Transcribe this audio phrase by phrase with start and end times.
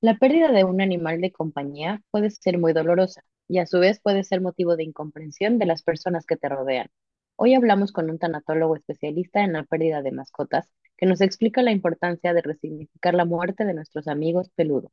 [0.00, 4.00] La pérdida de un animal de compañía puede ser muy dolorosa y a su vez
[4.00, 6.88] puede ser motivo de incomprensión de las personas que te rodean.
[7.36, 11.72] Hoy hablamos con un tanatólogo especialista en la pérdida de mascotas que nos explica la
[11.72, 14.92] importancia de resignificar la muerte de nuestros amigos peludos.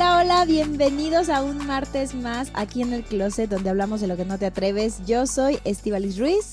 [0.00, 4.16] Hola, hola, bienvenidos a un martes más aquí en el closet donde hablamos de lo
[4.16, 5.04] que no te atreves.
[5.04, 6.52] Yo soy Estivalis Ruiz.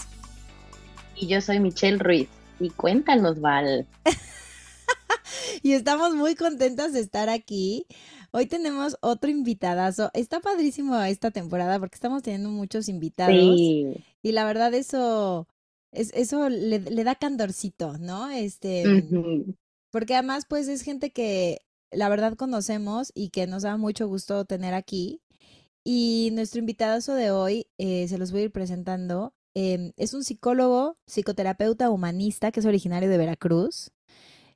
[1.16, 2.28] Y yo soy Michelle Ruiz.
[2.60, 3.86] Y cuéntanos, Val.
[5.62, 7.86] y estamos muy contentas de estar aquí.
[8.32, 10.10] Hoy tenemos otro invitadazo.
[10.16, 13.36] Está padrísimo esta temporada porque estamos teniendo muchos invitados.
[13.36, 15.48] Y la verdad eso,
[15.92, 18.28] es, eso le, da candorcito, ¿no?
[18.28, 19.06] Este,
[19.92, 24.46] porque además pues es gente que la verdad conocemos y que nos da mucho gusto
[24.46, 25.22] tener aquí.
[25.84, 30.24] Y nuestro invitado de hoy, eh, se los voy a ir presentando, em, es un
[30.24, 33.92] psicólogo, psicoterapeuta humanista que es originario de Veracruz.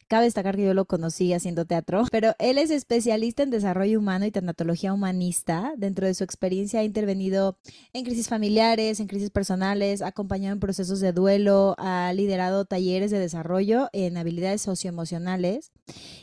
[0.10, 4.26] Cabe destacar que yo lo conocí haciendo teatro, pero él es especialista en desarrollo humano
[4.26, 5.74] y tanatología humanista.
[5.78, 7.60] Dentro de su experiencia ha intervenido
[7.94, 13.12] en crisis familiares, en crisis personales, ha acompañado en procesos de duelo, ha liderado talleres
[13.12, 15.72] de desarrollo en habilidades socioemocionales.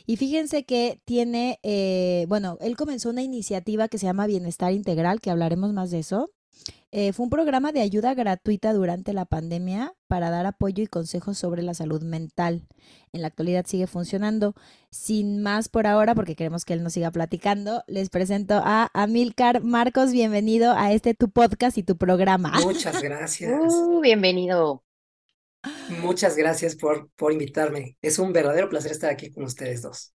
[0.05, 5.21] Y fíjense que tiene, eh, bueno, él comenzó una iniciativa que se llama Bienestar Integral,
[5.21, 6.29] que hablaremos más de eso.
[6.91, 11.37] Eh, fue un programa de ayuda gratuita durante la pandemia para dar apoyo y consejos
[11.37, 12.67] sobre la salud mental.
[13.11, 14.55] En la actualidad sigue funcionando.
[14.89, 19.61] Sin más por ahora, porque queremos que él nos siga platicando, les presento a Amilcar
[19.63, 20.11] Marcos.
[20.11, 22.53] Bienvenido a este tu podcast y tu programa.
[22.63, 23.73] Muchas gracias.
[23.73, 24.83] Uh, bienvenido.
[26.01, 27.97] Muchas gracias por, por invitarme.
[28.01, 30.13] Es un verdadero placer estar aquí con ustedes dos.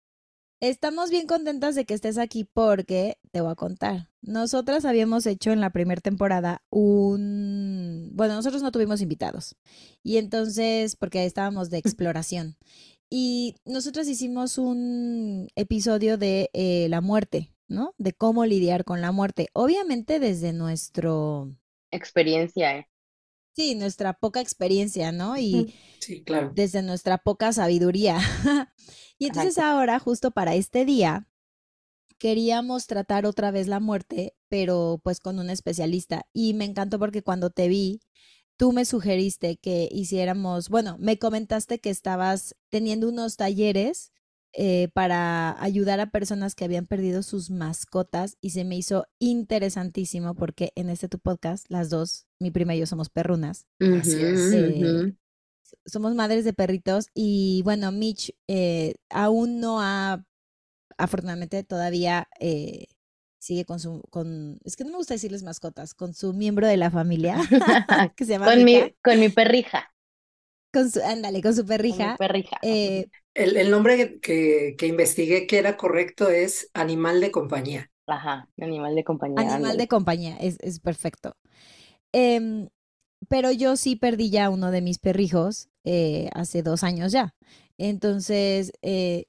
[0.61, 4.11] Estamos bien contentas de que estés aquí porque te voy a contar.
[4.21, 8.11] Nosotras habíamos hecho en la primera temporada un...
[8.13, 9.57] Bueno, nosotros no tuvimos invitados.
[10.03, 12.59] Y entonces, porque estábamos de exploración.
[13.09, 17.95] Y nosotros hicimos un episodio de eh, la muerte, ¿no?
[17.97, 19.49] De cómo lidiar con la muerte.
[19.55, 21.57] Obviamente desde nuestro...
[21.91, 22.89] Experiencia, ¿eh?
[23.55, 25.37] Sí, nuestra poca experiencia, ¿no?
[25.37, 26.53] Y sí, claro.
[26.55, 28.19] desde nuestra poca sabiduría.
[29.19, 31.29] Y entonces ahora, justo para este día,
[32.17, 36.23] queríamos tratar otra vez la muerte, pero pues con un especialista.
[36.33, 38.01] Y me encantó porque cuando te vi,
[38.57, 44.13] tú me sugeriste que hiciéramos, bueno, me comentaste que estabas teniendo unos talleres
[44.53, 50.35] eh, para ayudar a personas que habían perdido sus mascotas y se me hizo interesantísimo
[50.35, 53.67] porque en este tu podcast, las dos, mi prima y yo somos perrunas.
[53.79, 54.53] Así es.
[54.53, 55.15] Eh,
[55.87, 60.25] somos madres de perritos y bueno, Mitch eh, aún no ha,
[60.99, 62.87] afortunadamente todavía eh,
[63.39, 66.77] sigue con su, con, es que no me gusta decirles mascotas, con su miembro de
[66.77, 67.37] la familia,
[68.17, 69.93] que se llama con, mi, con mi perrija.
[70.73, 72.17] Con su, ándale, con su perrija.
[72.17, 72.59] perrija.
[72.63, 77.91] Eh, el, el, nombre que, que investigué que era correcto es animal de compañía.
[78.07, 79.55] Ajá, animal de compañía.
[79.55, 81.37] Animal de compañía, es, es perfecto.
[82.13, 82.69] Eh,
[83.29, 87.35] pero yo sí perdí ya uno de mis perrijos eh, hace dos años ya.
[87.79, 89.27] Entonces, eh,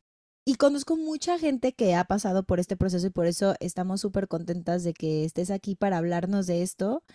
[0.51, 4.27] y conozco mucha gente que ha pasado por este proceso y por eso estamos súper
[4.27, 7.05] contentas de que estés aquí para hablarnos de esto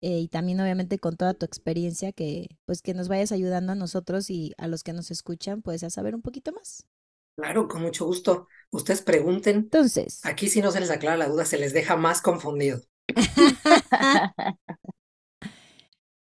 [0.00, 3.74] eh, y también obviamente con toda tu experiencia que pues que nos vayas ayudando a
[3.74, 6.86] nosotros y a los que nos escuchan pues a saber un poquito más.
[7.36, 8.48] Claro, con mucho gusto.
[8.70, 9.56] Ustedes pregunten.
[9.56, 10.24] Entonces.
[10.24, 12.80] Aquí si no se les aclara la duda, se les deja más confundido.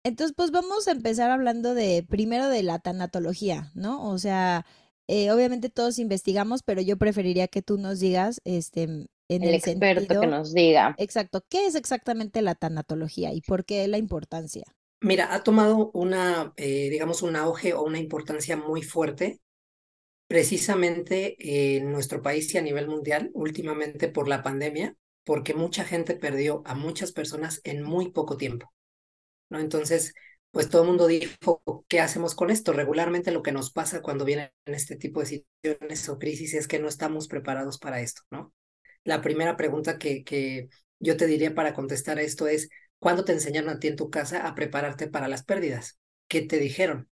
[0.03, 4.09] Entonces, pues vamos a empezar hablando de primero de la tanatología, ¿no?
[4.09, 4.65] O sea,
[5.13, 10.22] eh, obviamente todos investigamos, pero yo preferiría que tú nos digas, este, en el, experto
[10.22, 10.96] que nos diga.
[10.97, 14.63] Exacto, ¿qué es exactamente la tanatología y por qué la importancia?
[15.02, 19.41] Mira, ha tomado una, eh, digamos, un auge o una importancia muy fuerte
[20.28, 21.35] precisamente
[21.75, 26.61] en nuestro país y a nivel mundial, últimamente por la pandemia, porque mucha gente perdió
[26.63, 28.72] a muchas personas en muy poco tiempo.
[29.49, 29.59] ¿no?
[29.59, 30.13] Entonces,
[30.51, 32.73] pues todo el mundo dijo, ¿qué hacemos con esto?
[32.73, 36.79] Regularmente lo que nos pasa cuando vienen este tipo de situaciones o crisis es que
[36.79, 38.53] no estamos preparados para esto, ¿no?
[39.03, 40.69] La primera pregunta que, que
[40.99, 42.69] yo te diría para contestar a esto es,
[42.99, 45.99] ¿cuándo te enseñaron a ti en tu casa a prepararte para las pérdidas?
[46.27, 47.09] ¿Qué te dijeron?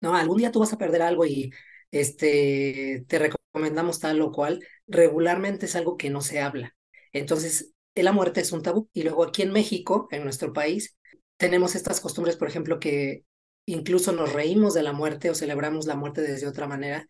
[0.00, 0.16] ¿No?
[0.16, 1.52] Algún día tú vas a perder algo y
[1.90, 6.74] este, te recomendamos tal o cual, regularmente es algo que no se habla.
[7.12, 8.88] Entonces, la muerte es un tabú.
[8.92, 10.96] Y luego aquí en México, en nuestro país,
[11.36, 13.24] tenemos estas costumbres, por ejemplo, que
[13.66, 17.06] incluso nos reímos de la muerte o celebramos la muerte desde otra manera,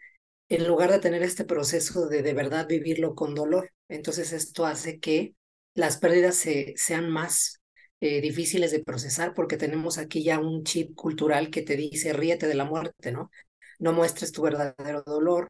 [0.49, 3.73] en lugar de tener este proceso de de verdad vivirlo con dolor.
[3.89, 5.35] Entonces esto hace que
[5.75, 7.61] las pérdidas se, sean más
[8.01, 12.47] eh, difíciles de procesar porque tenemos aquí ya un chip cultural que te dice ríete
[12.47, 13.31] de la muerte, ¿no?
[13.79, 15.49] No muestres tu verdadero dolor,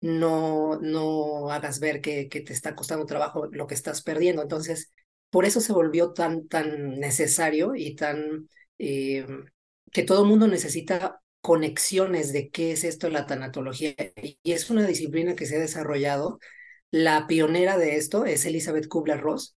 [0.00, 4.42] no, no hagas ver que, que te está costando trabajo lo que estás perdiendo.
[4.42, 4.92] Entonces,
[5.30, 8.48] por eso se volvió tan, tan necesario y tan
[8.78, 9.26] eh,
[9.92, 13.94] que todo el mundo necesita conexiones de qué es esto la tanatología.
[14.42, 16.38] Y es una disciplina que se ha desarrollado.
[16.90, 19.56] La pionera de esto es Elizabeth Kubler-Ross,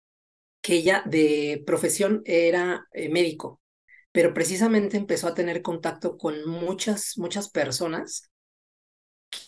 [0.62, 3.62] que ella de profesión era eh, médico,
[4.12, 8.30] pero precisamente empezó a tener contacto con muchas, muchas personas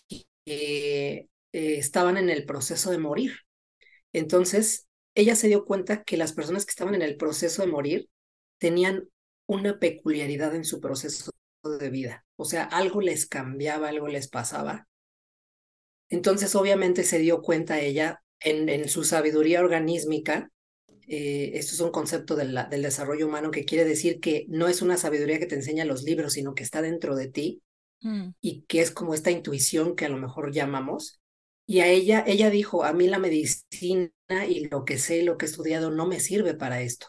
[0.10, 3.34] que eh, estaban en el proceso de morir.
[4.14, 4.85] Entonces,
[5.16, 8.10] ella se dio cuenta que las personas que estaban en el proceso de morir
[8.58, 9.10] tenían
[9.48, 11.32] una peculiaridad en su proceso
[11.64, 12.26] de vida.
[12.36, 14.88] O sea, algo les cambiaba, algo les pasaba.
[16.10, 20.52] Entonces, obviamente se dio cuenta ella en, en su sabiduría organísmica.
[21.08, 24.98] Eh, esto es un concepto del desarrollo humano que quiere decir que no es una
[24.98, 27.62] sabiduría que te enseña los libros, sino que está dentro de ti
[28.02, 28.30] mm.
[28.42, 31.20] y que es como esta intuición que a lo mejor llamamos.
[31.68, 34.12] Y a ella, ella dijo, a mí la medicina
[34.48, 37.08] y lo que sé, lo que he estudiado no me sirve para esto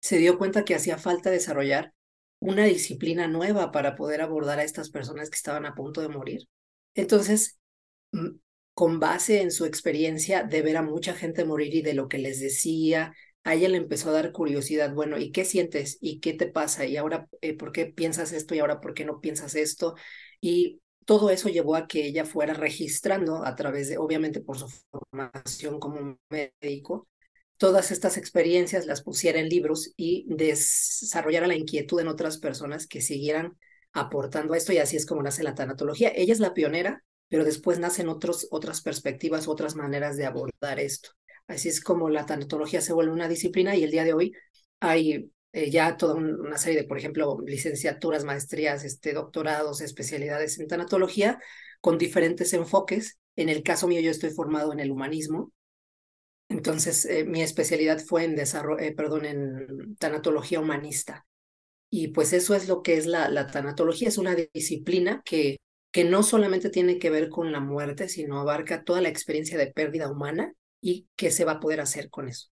[0.00, 1.92] se dio cuenta que hacía falta desarrollar
[2.40, 6.48] una disciplina nueva para poder abordar a estas personas que estaban a punto de morir.
[6.94, 7.58] Entonces,
[8.12, 8.28] mm,
[8.74, 12.18] con base en su experiencia de ver a mucha gente morir y de lo que
[12.18, 13.12] les decía,
[13.44, 15.98] a ella le empezó a dar curiosidad, bueno, ¿y qué sientes?
[16.00, 16.86] ¿Y qué te pasa?
[16.86, 18.54] ¿Y ahora eh, por qué piensas esto?
[18.54, 19.94] ¿Y ahora por qué no piensas esto?
[20.40, 24.68] Y todo eso llevó a que ella fuera registrando a través de, obviamente por su
[24.68, 27.08] formación como médico,
[27.56, 33.00] todas estas experiencias las pusiera en libros y desarrollara la inquietud en otras personas que
[33.00, 33.56] siguieran
[33.94, 36.12] aportando a esto y así es como nace la tanatología.
[36.14, 41.12] Ella es la pionera, pero después nacen otros, otras perspectivas, otras maneras de abordar esto.
[41.46, 44.34] Así es como la tanatología se vuelve una disciplina y el día de hoy
[44.78, 50.68] hay eh, ya toda una serie de, por ejemplo, licenciaturas, maestrías, este, doctorados, especialidades en
[50.68, 51.40] tanatología
[51.80, 53.18] con diferentes enfoques.
[53.36, 55.52] En el caso mío, yo estoy formado en el humanismo,
[56.48, 58.94] entonces, eh, mi especialidad fue en desarrollo, eh,
[59.28, 61.26] en tanatología humanista.
[61.90, 65.58] Y pues eso es lo que es la, la tanatología, es una disciplina que,
[65.92, 69.72] que no solamente tiene que ver con la muerte, sino abarca toda la experiencia de
[69.72, 72.48] pérdida humana y qué se va a poder hacer con eso.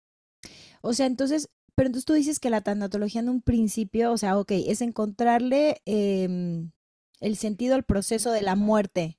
[0.82, 1.48] O sea, entonces,
[1.80, 5.80] pero entonces tú dices que la tanatología en un principio, o sea, ok, es encontrarle
[5.86, 6.72] em,
[7.20, 9.18] el sentido al proceso de la muerte,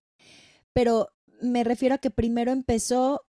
[0.72, 1.10] pero
[1.42, 3.26] me refiero a que primero empezó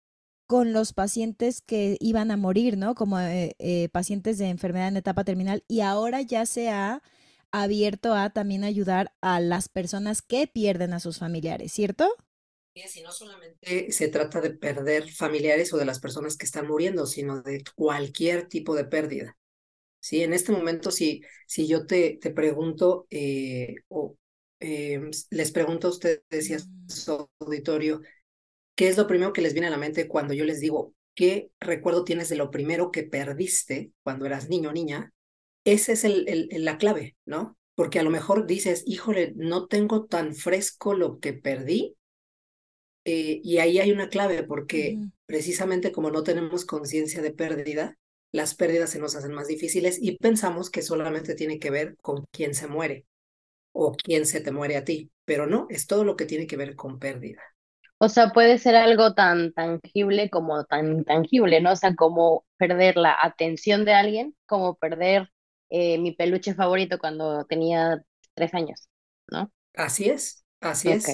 [0.46, 2.94] con los pacientes que iban a morir, ¿no?
[2.94, 7.02] Como eh, eh, pacientes de enfermedad en etapa terminal y ahora ya se ha
[7.52, 12.06] abierto a también ayudar a las personas que pierden a sus familiares, ¿cierto?
[12.74, 17.06] Y no solamente se trata de perder familiares o de las personas que están muriendo,
[17.06, 19.36] sino de cualquier tipo de pérdida.
[20.00, 24.16] Sí, en este momento, si, si yo te, te pregunto eh, o
[25.30, 26.58] les pregunto a ustedes y a
[26.88, 28.00] su auditorio,
[28.76, 31.50] ¿Qué es lo primero que les viene a la mente cuando yo les digo, ¿qué
[31.60, 35.12] recuerdo tienes de lo primero que perdiste cuando eras niño o niña?
[35.64, 37.58] Esa es el, el, la clave, ¿no?
[37.74, 41.96] Porque a lo mejor dices, híjole, no tengo tan fresco lo que perdí.
[43.04, 47.98] Eh, y ahí hay una clave, porque precisamente como no tenemos conciencia de pérdida,
[48.32, 52.24] las pérdidas se nos hacen más difíciles y pensamos que solamente tiene que ver con
[52.30, 53.06] quién se muere
[53.72, 56.56] o quién se te muere a ti, pero no, es todo lo que tiene que
[56.56, 57.42] ver con pérdida.
[57.98, 61.72] O sea, puede ser algo tan tangible como tan intangible, ¿no?
[61.72, 65.30] O sea, como perder la atención de alguien, como perder
[65.70, 68.02] eh, mi peluche favorito cuando tenía
[68.34, 68.88] tres años,
[69.28, 69.52] ¿no?
[69.74, 71.06] Así es, así es.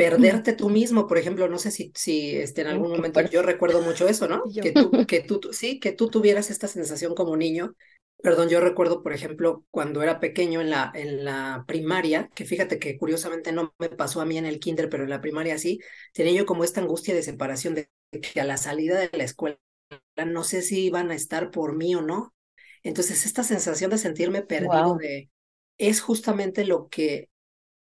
[0.00, 3.82] Perderte tú mismo, por ejemplo, no sé si, si este, en algún momento, yo recuerdo
[3.82, 4.42] mucho eso, ¿no?
[4.62, 7.74] Que tú, que tú, sí, que tú tuvieras esta sensación como niño.
[8.22, 12.78] Perdón, yo recuerdo, por ejemplo, cuando era pequeño en la, en la primaria, que fíjate
[12.78, 15.80] que curiosamente no me pasó a mí en el kinder, pero en la primaria sí,
[16.14, 19.58] tenía yo como esta angustia de separación de que a la salida de la escuela
[20.26, 22.34] no sé si iban a estar por mí o no.
[22.82, 25.30] Entonces, esta sensación de sentirme perdido de,
[25.78, 27.29] es justamente lo que,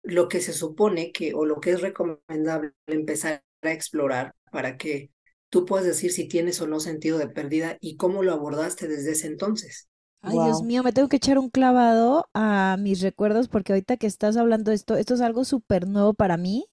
[0.08, 5.10] lo que se supone que, o lo que es recomendable empezar a explorar para que
[5.50, 9.12] tú puedas decir si tienes o no sentido de pérdida y cómo lo abordaste desde
[9.12, 9.88] ese entonces.
[10.22, 14.06] Ay, Dios mío, me tengo que echar un clavado a mis recuerdos porque ahorita que
[14.06, 16.66] estás hablando de esto, esto es algo súper nuevo para mí.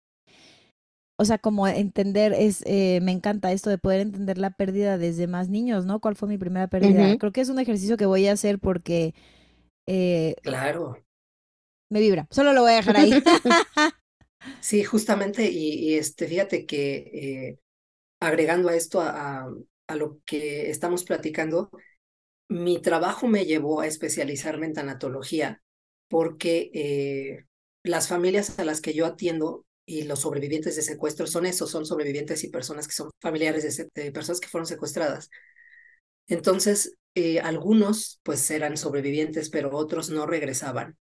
[1.18, 5.28] o sea, como entender, es, eh, me encanta esto de poder entender la pérdida desde
[5.28, 6.00] más niños, ¿no?
[6.02, 7.16] ¿Cuál fue mi primera pérdida?
[7.18, 9.14] Creo que es un ejercicio que voy a hacer porque...
[9.88, 11.05] Eh, claro.
[11.90, 13.12] Me vibra, solo lo voy a dejar ahí.
[14.62, 17.60] sí, justamente, y, este, fíjate que eh,
[18.20, 19.48] agregando a esto, a,
[19.88, 21.70] a lo que estamos platicando,
[22.48, 25.62] mi trabajo me llevó a especializarme en tanatología
[26.08, 27.46] porque
[27.84, 31.86] las familias a las que yo atiendo y los sobrevivientes de secuestro son esos, son
[31.86, 35.30] sobrevivientes y personas que son familiares de, personas que fueron secuestradas.
[36.28, 40.98] Entonces, eh, algunos pues eran sobrevivientes, pero otros no regresaban.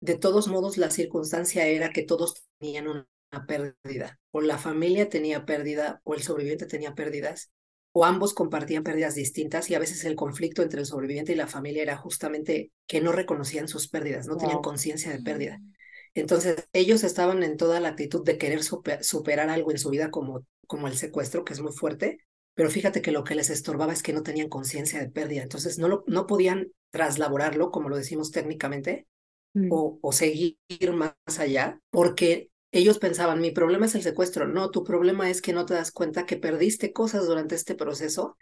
[0.00, 3.06] De todos modos, la circunstancia era que todos tenían una
[3.46, 7.50] pérdida, o la familia tenía pérdida, o el sobreviviente tenía pérdidas,
[7.92, 11.48] o ambos compartían pérdidas distintas y a veces el conflicto entre el sobreviviente y la
[11.48, 15.58] familia era justamente que no reconocían sus pérdidas, no tenían conciencia de pérdida.
[15.58, 15.72] Mm.
[16.14, 20.44] Entonces, ellos estaban en toda la actitud de querer superar algo en su vida como,
[20.66, 22.18] como el secuestro, que es muy fuerte,
[22.54, 25.78] pero fíjate que lo que les estorbaba es que no tenían conciencia de pérdida, entonces
[25.78, 29.06] no, lo, no podían traslaborarlo, como lo decimos técnicamente,
[29.54, 29.68] mm.
[29.72, 30.58] o, o seguir
[30.92, 34.46] más allá, porque ellos pensaban, mi problema es el secuestro.
[34.46, 38.36] No, tu problema es que no te das cuenta que perdiste cosas durante este proceso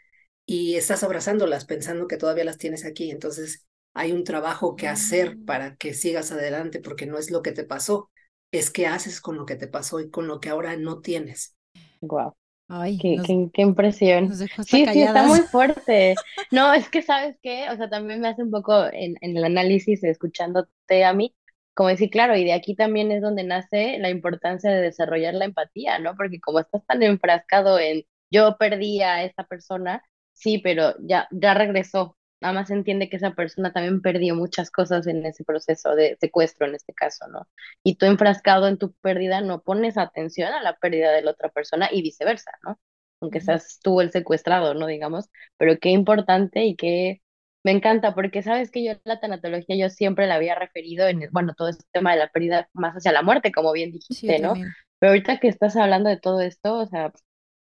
[0.47, 3.11] y estás abrazándolas pensando que todavía las tienes aquí.
[3.11, 5.45] Entonces, hay un trabajo que hacer Mm.
[5.45, 8.11] para que sigas adelante porque no es lo que te pasó,
[8.53, 11.57] es qué haces con lo que te pasó y con lo que ahora no tienes.
[12.01, 12.35] Wow.
[12.69, 14.29] Ay, Qué, nos, qué, qué impresión.
[14.29, 16.15] nos dejó hasta Sí, sí, está muy fuerte.
[16.51, 19.45] No, es que sabes qué, o sea, también me hace un poco en, en el
[19.45, 21.35] análisis, escuchándote a mí,
[21.75, 25.47] como decir, claro, y de aquí también es donde nace la importancia de desarrollar la
[25.47, 26.17] empatía, ¿no?
[26.17, 30.03] Porque como estás tan enfrascado en yo perdí a esta persona,
[30.35, 35.07] sí, pero ya, ya regresó, nada más entiende que esa persona también perdió muchas cosas
[35.07, 37.49] en ese proceso de secuestro, en este caso, ¿no?
[37.83, 41.49] Y tú enfrascado en tu pérdida no pones atención a la pérdida de la otra
[41.51, 42.79] persona y viceversa, ¿no?
[43.21, 44.87] Aunque seas tú el secuestrado, ¿no?
[44.87, 47.21] Digamos, pero qué importante y qué...
[47.65, 51.55] Me encanta porque sabes que yo la tanatología yo siempre la había referido en, bueno,
[51.57, 54.55] todo este tema de la pérdida más hacia la muerte, como bien Sí, dijiste, ¿no?
[54.55, 54.77] también.
[54.99, 57.13] Pero ahorita que estás hablando de todo esto, o sea,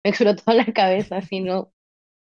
[0.04, 1.72] me explotó la cabeza, así, ¿no?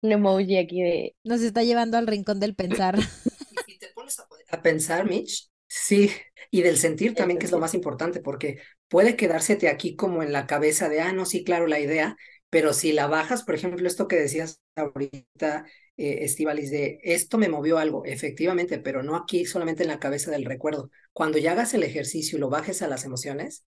[0.01, 2.97] Un emoji aquí de, Nos está llevando al rincón del pensar.
[3.67, 6.11] Y si te pones a, a pensar, Mitch, sí,
[6.51, 10.31] y del sentir también, que es lo más importante, porque puede quedársete aquí como en
[10.31, 12.15] la cabeza de, ah, no, sí, claro, la idea,
[12.49, 15.65] pero si la bajas, por ejemplo, esto que decías ahorita,
[15.97, 20.31] eh, Estivalis, de esto me movió algo, efectivamente, pero no aquí solamente en la cabeza
[20.31, 20.89] del recuerdo.
[21.13, 23.65] Cuando ya hagas el ejercicio y lo bajes a las emociones,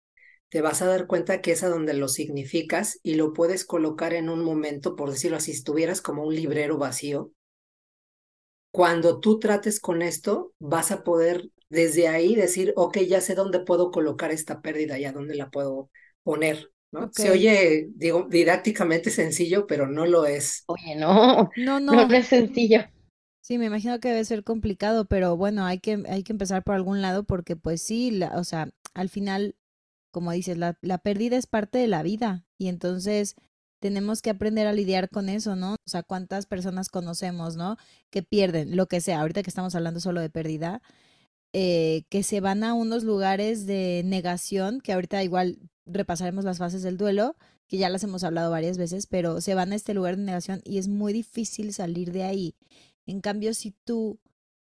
[0.51, 4.13] te vas a dar cuenta que es a donde lo significas y lo puedes colocar
[4.13, 7.33] en un momento, por decirlo así, si estuvieras como un librero vacío.
[8.71, 13.59] Cuando tú trates con esto, vas a poder desde ahí decir, ok, ya sé dónde
[13.59, 15.89] puedo colocar esta pérdida y a dónde la puedo
[16.23, 17.09] poner, ¿no?
[17.13, 20.67] Se oye, digo, didácticamente sencillo, pero no lo es.
[20.67, 22.09] Oye, no, No, no, no.
[22.09, 22.81] no es sencillo.
[23.41, 26.75] Sí, me imagino que debe ser complicado, pero bueno, hay que, hay que empezar por
[26.75, 29.55] algún lado porque pues sí, la- o sea, al final,
[30.11, 33.35] como dices, la, pérdida es parte de la vida y entonces
[33.79, 35.73] tenemos que aprender a lidiar con eso, ¿no?
[35.73, 37.77] O sea, cuántas personas conocemos, ¿no?
[38.11, 40.81] Que pierden, lo que sea, ahorita que estamos hablando solo de pérdida,
[41.53, 46.83] eh, que se van a unos lugares de negación, que ahorita igual repasaremos las fases
[46.83, 47.35] del duelo,
[47.67, 50.61] que ya las hemos hablado varias veces, pero se van a este lugar de negación
[50.63, 52.55] y es muy difícil salir de ahí.
[53.05, 54.19] En cambio, si tú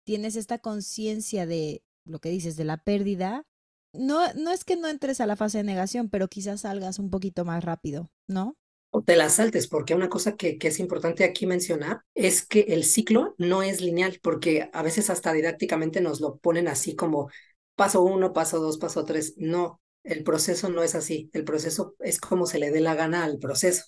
[0.04, 3.44] tienes esta conciencia de lo que dices, de la pérdida,
[3.92, 7.10] no, no es que no entres a la fase de negación, pero quizás salgas un
[7.10, 8.56] poquito más rápido, ¿no?
[8.90, 12.60] O te la saltes, porque una cosa que, que es importante aquí mencionar es que
[12.68, 17.30] el ciclo no es lineal, porque a veces hasta didácticamente nos lo ponen así como
[17.74, 19.34] paso uno, paso dos, paso tres.
[19.38, 21.30] No, el proceso no es así.
[21.32, 23.84] El proceso es como se le dé la gana al proceso.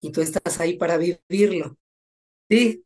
[0.00, 1.78] Y tú estás ahí para vivirlo.
[2.50, 2.84] Sí,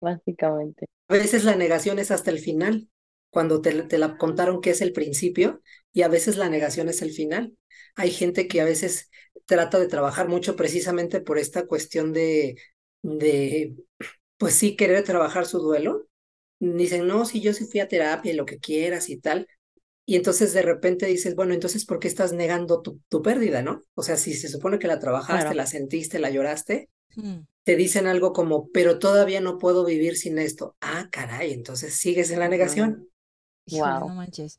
[0.00, 0.86] Básicamente.
[1.08, 2.88] a veces la negación es hasta el final,
[3.30, 7.02] cuando te, te la contaron que es el principio, y a veces la negación es
[7.02, 7.56] el final.
[7.96, 9.10] Hay gente que a veces
[9.46, 12.56] trata de trabajar mucho precisamente por esta cuestión de,
[13.02, 13.74] de,
[14.36, 16.08] pues sí, querer trabajar su duelo.
[16.60, 19.48] Dicen, no, si yo sí fui a terapia y lo que quieras y tal.
[20.06, 23.84] Y entonces de repente dices, bueno, entonces, ¿por qué estás negando tu, tu pérdida, no?
[23.94, 25.56] O sea, si se supone que la trabajaste, Claro.
[25.56, 30.38] la sentiste, la lloraste, Hmm, te dicen algo como, pero todavía no puedo vivir sin
[30.38, 30.76] esto.
[30.80, 33.08] Ah, caray, entonces sigues en la negación.
[33.70, 34.02] Híjole, Wow.
[34.02, 34.56] no manches.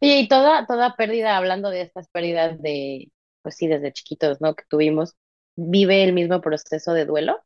[0.00, 4.54] Oye, y toda, toda pérdida, hablando de estas pérdidas de, pues sí, desde chiquitos, ¿no?
[4.54, 5.14] Que tuvimos,
[5.56, 7.42] ¿vive el mismo proceso de duelo?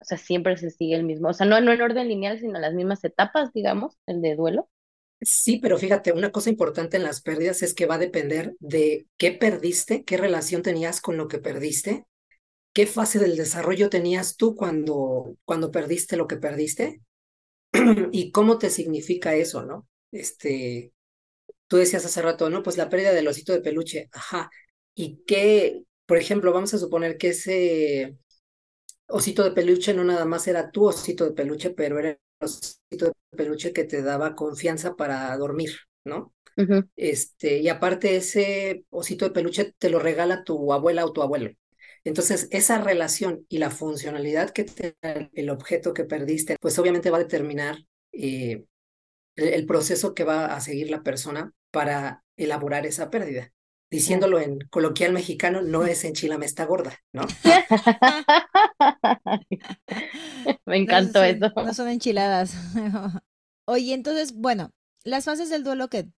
[0.00, 2.58] O sea, siempre se sigue el mismo, o sea, no, no en orden lineal, sino
[2.60, 4.70] las mismas etapas, digamos, el de duelo.
[5.20, 9.06] Sí, pero fíjate, una cosa importante en las pérdidas es que va a depender de
[9.18, 12.06] qué perdiste, qué relación tenías con lo que perdiste,
[12.74, 17.02] qué fase del desarrollo tenías tú cuando, cuando perdiste lo que perdiste
[18.12, 19.88] y cómo te significa eso, ¿no?
[20.12, 20.92] Este,
[21.68, 22.62] tú decías hace rato, ¿no?
[22.62, 24.50] Pues la pérdida del osito de peluche, ajá.
[24.94, 28.16] Y qué, por ejemplo, vamos a suponer que ese
[29.08, 33.12] osito de peluche no nada más era tu osito de peluche, pero era osito de
[33.36, 35.72] peluche que te daba confianza para dormir,
[36.04, 36.34] ¿no?
[36.96, 41.50] Este, y aparte ese osito de peluche te lo regala tu abuela o tu abuelo.
[42.04, 47.10] Entonces, esa relación y la funcionalidad que te da el objeto que perdiste, pues obviamente
[47.10, 47.78] va a determinar
[48.12, 48.64] eh,
[49.36, 53.52] el, proceso que va a seguir la persona para elaborar esa pérdida.
[53.90, 57.26] Diciéndolo en coloquial mexicano, no es enchilame esta gorda, ¿no?
[60.66, 61.52] Me encantó eso.
[61.54, 62.54] No son enchiladas.
[63.66, 64.70] Oye, entonces, bueno,
[65.04, 66.08] las fases del duelo que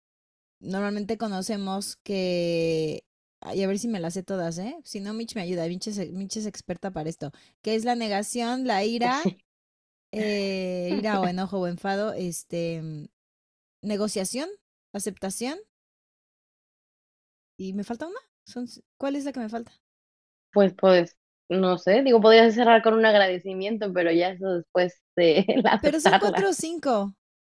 [0.60, 3.04] normalmente conocemos que...
[3.40, 4.74] Ay, a ver si me las sé todas, ¿eh?
[4.84, 5.66] Si no, Mitch me ayuda.
[5.66, 7.30] Mitch es, experta para esto.
[7.60, 9.20] Que es la negación, la ira,
[10.14, 12.82] eh, ira o enojo o enfado, este,
[13.82, 14.48] negociación,
[14.92, 15.58] aceptación.
[17.58, 18.18] ¿Y me falta una?
[18.46, 18.66] Son,
[18.98, 19.72] ¿Cuál es la que me falta?
[20.52, 21.16] Pues, pues,
[21.48, 26.00] no sé, digo, podrías cerrar con un agradecimiento, pero ya eso después de la Pero
[26.00, 27.14] son cuatro o cinco.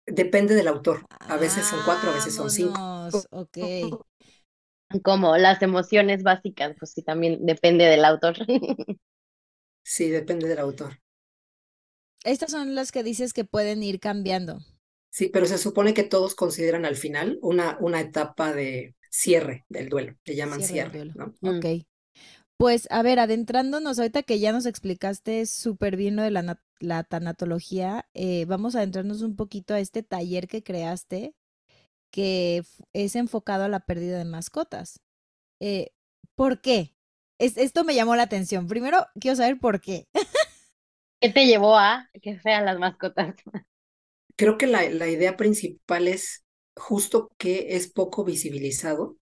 [0.06, 1.04] Depende del autor.
[1.20, 3.08] A veces son cuatro, a veces son cinco.
[3.30, 3.58] Ok.
[5.02, 8.36] Como las emociones básicas, pues sí, también depende del autor.
[9.88, 10.98] Sí, depende del autor.
[12.26, 14.58] Estas son las que dices que pueden ir cambiando.
[15.10, 19.88] Sí, pero se supone que todos consideran al final una, una etapa de cierre del
[19.88, 21.06] duelo, le llaman cierre.
[21.14, 21.32] ¿no?
[21.40, 21.86] Ok.
[22.58, 27.04] Pues a ver, adentrándonos ahorita que ya nos explicaste súper bien lo de la, la
[27.04, 31.34] tanatología, eh, vamos a adentrarnos un poquito a este taller que creaste,
[32.10, 35.00] que es enfocado a la pérdida de mascotas.
[35.60, 35.92] Eh,
[36.34, 36.94] ¿Por qué?
[37.38, 38.66] Es, esto me llamó la atención.
[38.66, 40.08] Primero, quiero saber por qué.
[41.20, 43.34] ¿Qué te llevó a que sean las mascotas?
[44.36, 46.44] Creo que la, la idea principal es
[46.76, 49.16] justo que es poco visibilizado.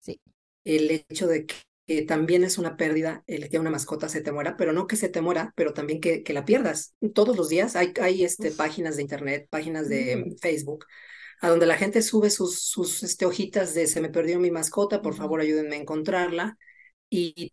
[0.00, 0.20] Sí.
[0.64, 4.56] El hecho de que también es una pérdida el que una mascota se te muera,
[4.56, 6.94] pero no que se te muera, pero también que, que la pierdas.
[7.14, 10.86] Todos los días hay, hay este, páginas de internet, páginas de Facebook,
[11.40, 15.02] a donde la gente sube sus, sus este, hojitas de se me perdió mi mascota,
[15.02, 16.58] por favor ayúdenme a encontrarla.
[17.10, 17.52] Y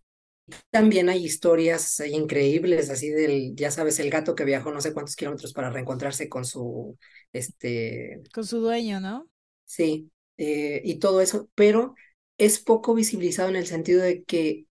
[0.70, 5.16] también hay historias increíbles, así del, ya sabes, el gato que viajó no sé cuántos
[5.16, 6.98] kilómetros para reencontrarse con su,
[7.34, 8.22] este...
[8.34, 9.28] Con su dueño, ¿no?
[9.66, 11.96] Sí, eh, y todo eso, pero
[12.38, 14.68] es poco visibilizado en el sentido de que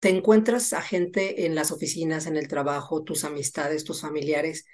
[0.00, 4.66] te encuentras a gente en las oficinas, en el trabajo, tus amistades, tus familiares,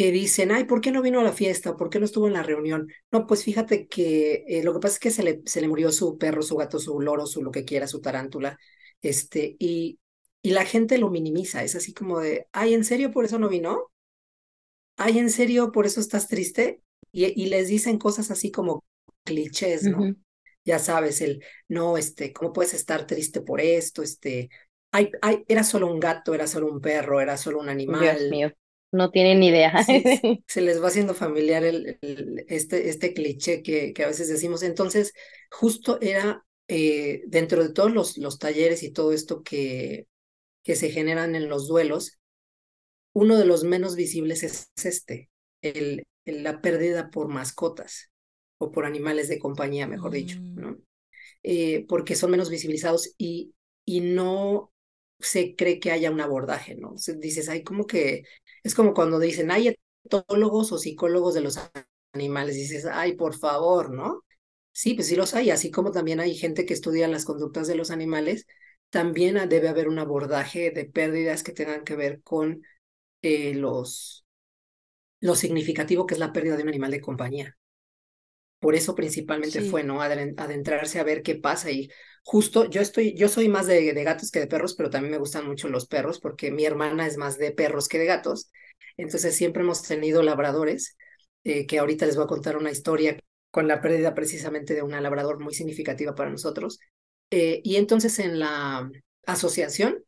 [0.00, 1.76] que dicen, ay, ¿por qué no vino a la fiesta?
[1.76, 2.88] ¿Por qué no estuvo en la reunión?
[3.12, 5.92] No, pues fíjate que eh, lo que pasa es que se le, se le murió
[5.92, 8.58] su perro, su gato, su loro, su lo que quiera, su tarántula,
[9.02, 9.98] este, y,
[10.40, 13.50] y la gente lo minimiza, es así como de, ay, ¿en serio por eso no
[13.50, 13.90] vino?
[14.96, 16.82] Ay, ¿en serio por eso estás triste?
[17.12, 18.84] Y, y les dicen cosas así como
[19.24, 20.14] clichés, ¿no?
[20.64, 24.02] Ya sabes, el, no, este, ¿cómo puedes estar triste por esto?
[24.02, 24.50] Este,
[24.92, 28.12] ay, ay, era solo un gato, era solo un perro, era solo un animal.
[28.12, 28.52] Dios mío,
[28.92, 29.72] no tienen ni idea.
[30.46, 31.98] se les va haciendo familiar el,
[32.48, 34.62] este, este cliché que, que a veces decimos.
[34.62, 35.12] Entonces,
[35.50, 40.06] justo era eh, dentro de todos los, los talleres y todo esto que,
[40.62, 42.18] que se generan en los duelos,
[43.12, 45.30] uno de los menos visibles es este,
[45.62, 48.10] el, la pérdida por mascotas
[48.58, 50.54] o por animales de compañía, mejor dicho, mm.
[50.60, 50.78] ¿no?
[51.42, 53.54] Eh, porque son menos visibilizados y,
[53.86, 54.72] y no
[55.18, 56.94] se cree que haya un abordaje, ¿no?
[57.18, 58.24] dices, hay como que,
[58.62, 61.58] es como cuando dicen, hay etólogos o psicólogos de los
[62.12, 64.24] animales, dices, ay, por favor, ¿no?
[64.72, 67.74] Sí, pues sí los hay, así como también hay gente que estudia las conductas de
[67.74, 68.46] los animales,
[68.90, 72.62] también debe haber un abordaje de pérdidas que tengan que ver con
[73.22, 74.24] eh, los,
[75.20, 77.56] lo significativo que es la pérdida de un animal de compañía.
[78.58, 80.02] Por eso principalmente fue, ¿no?
[80.02, 81.70] Adentrarse a ver qué pasa.
[81.70, 81.90] Y
[82.22, 85.46] justo yo estoy, yo soy más de, gatos que de perros, pero también me gustan
[85.46, 88.50] mucho los perros porque mi hermana es más de perros que de gatos.
[88.96, 90.96] Entonces siempre hemos tenido labradores,
[91.44, 93.18] eh, que ahorita les voy a contar una historia
[93.50, 96.78] con la pérdida precisamente de una labrador muy significativa para nosotros.
[97.30, 98.90] Eh, y entonces en la
[99.26, 100.04] asociación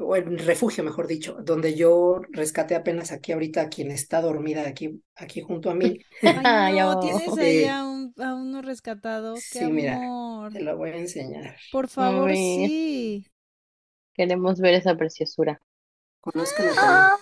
[0.00, 4.66] o en refugio, mejor dicho, donde yo rescaté apenas aquí ahorita a quien está dormida
[4.66, 5.98] aquí, aquí junto a mí.
[6.44, 9.34] Ay, no, tienes ahí a, un, a uno rescatado.
[9.34, 10.00] Qué sí, mira,
[10.52, 11.56] te lo voy a enseñar.
[11.72, 13.26] Por favor, sí.
[14.14, 15.60] Queremos ver esa preciosura.
[16.20, 17.16] Conozcan a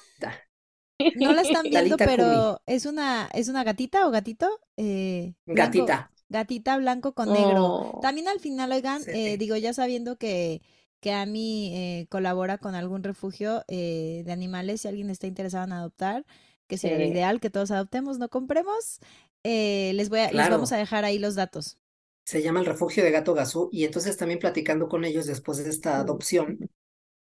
[1.16, 4.48] No la están viendo, pero es una, es una gatita o gatito.
[4.76, 6.10] Eh, gatita.
[6.28, 7.64] Gatita blanco con negro.
[7.64, 8.00] Oh.
[8.00, 10.60] También al final, oigan, eh, digo, ya sabiendo que,
[11.00, 16.24] que Ami eh, colabora con algún refugio de animales, si alguien está interesado en adoptar,
[16.66, 19.00] que sería lo ideal que todos adoptemos, no compremos.
[19.44, 21.78] les, voy a, les vamos a dejar ahí los datos.
[22.24, 25.70] Se llama el refugio de Gato Gazú y entonces también platicando con ellos después de
[25.70, 26.70] esta adopción,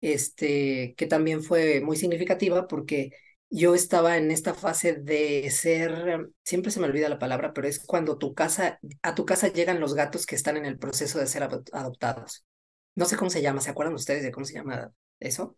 [0.01, 3.11] este, que también fue muy significativa porque
[3.49, 7.79] yo estaba en esta fase de ser, siempre se me olvida la palabra, pero es
[7.79, 11.27] cuando tu casa, a tu casa llegan los gatos que están en el proceso de
[11.27, 12.45] ser adoptados.
[12.95, 15.55] No sé cómo se llama, ¿se acuerdan ustedes de cómo se llama eso?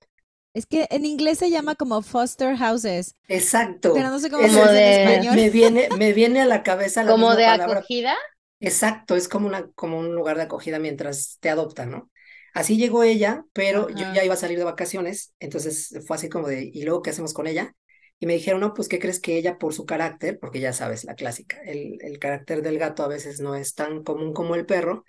[0.53, 3.15] Es que en inglés se llama como foster houses.
[3.27, 3.93] Exacto.
[3.93, 5.35] Pero no sé cómo se llama en español.
[5.35, 8.15] Me viene, me viene a la cabeza la ¿Como de acogida?
[8.59, 12.11] Exacto, es como, una, como un lugar de acogida mientras te adoptan, ¿no?
[12.53, 16.47] Así llegó ella, pero yo ya iba a salir de vacaciones, entonces fue así como
[16.47, 17.75] de, ¿y luego qué hacemos con ella?
[18.19, 21.03] Y me dijeron, no, pues, ¿qué crees que ella por su carácter, porque ya sabes,
[21.03, 24.65] la clásica, el, el carácter del gato a veces no es tan común como el
[24.65, 25.03] perro,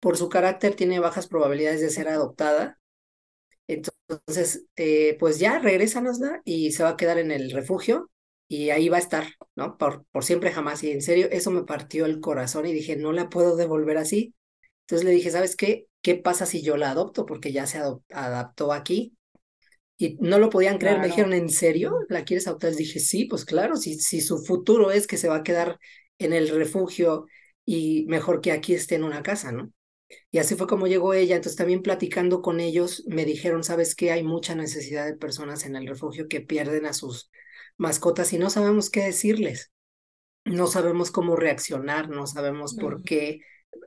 [0.00, 2.78] por su carácter tiene bajas probabilidades de ser adoptada.
[3.66, 8.10] Entonces, eh, pues ya, regrésanosla y se va a quedar en el refugio
[8.48, 9.76] y ahí va a estar, ¿no?
[9.76, 10.82] Por, por siempre jamás.
[10.82, 14.34] Y en serio, eso me partió el corazón y dije, no la puedo devolver así.
[14.82, 15.86] Entonces le dije, ¿sabes qué?
[16.02, 17.26] ¿Qué pasa si yo la adopto?
[17.26, 17.80] Porque ya se
[18.10, 19.14] adaptó aquí.
[19.98, 21.92] Y no lo podían creer, me dijeron, ¿en serio?
[22.08, 22.70] ¿La quieres adoptar?
[22.70, 25.78] Les dije, sí, pues claro, si, si su futuro es que se va a quedar
[26.18, 27.26] en el refugio
[27.64, 29.72] y mejor que aquí esté en una casa, ¿no?
[30.30, 31.36] Y así fue como llegó ella.
[31.36, 34.10] Entonces también platicando con ellos, me dijeron, ¿sabes qué?
[34.12, 37.30] Hay mucha necesidad de personas en el refugio que pierden a sus
[37.76, 39.72] mascotas y no sabemos qué decirles.
[40.44, 43.40] No sabemos cómo reaccionar, no sabemos por qué.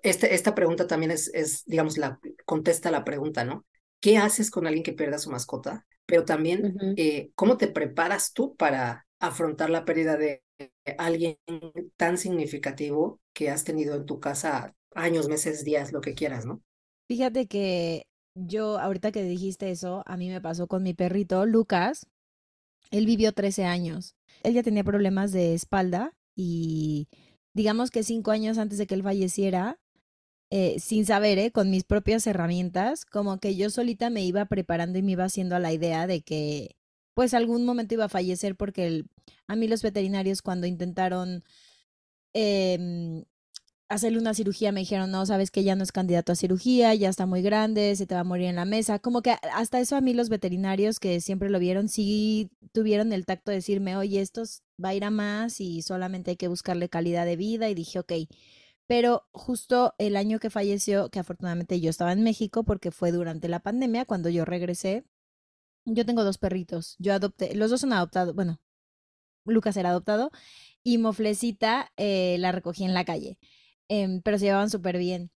[0.03, 3.65] Este, esta pregunta también es, es, digamos, la contesta la pregunta, ¿no?
[3.99, 5.85] ¿Qué haces con alguien que pierda su mascota?
[6.05, 10.43] Pero también, eh, ¿cómo te preparas tú para afrontar la pérdida de
[10.97, 11.37] alguien
[11.97, 16.61] tan significativo que has tenido en tu casa años, meses, días, lo que quieras, ¿no?
[17.07, 22.07] Fíjate que yo, ahorita que dijiste eso, a mí me pasó con mi perrito, Lucas,
[22.91, 24.15] él vivió 13 años.
[24.43, 27.07] Él ya tenía problemas de espalda y
[27.53, 29.79] digamos que cinco años antes de que él falleciera,
[30.49, 31.51] eh, sin saber, ¿eh?
[31.51, 35.55] con mis propias herramientas, como que yo solita me iba preparando y me iba haciendo
[35.55, 36.75] a la idea de que
[37.13, 39.03] pues algún momento iba a fallecer porque
[39.47, 41.43] a mí los veterinarios cuando intentaron
[42.33, 43.25] eh,
[43.91, 47.09] hacerle una cirugía, me dijeron, no, sabes que ya no es candidato a cirugía, ya
[47.09, 48.99] está muy grande, se te va a morir en la mesa.
[48.99, 53.25] Como que hasta eso a mí los veterinarios que siempre lo vieron, sí tuvieron el
[53.25, 54.43] tacto de decirme, oye, esto
[54.83, 57.69] va a ir a más y solamente hay que buscarle calidad de vida.
[57.69, 58.13] Y dije, ok.
[58.87, 63.47] Pero justo el año que falleció, que afortunadamente yo estaba en México porque fue durante
[63.49, 65.05] la pandemia, cuando yo regresé,
[65.85, 66.95] yo tengo dos perritos.
[66.99, 68.59] Yo adopté, los dos son adoptados, bueno,
[69.45, 70.31] Lucas era adoptado
[70.83, 73.37] y Moflecita eh, la recogí en la calle.
[73.91, 75.31] Em, pero se llevaban súper bien.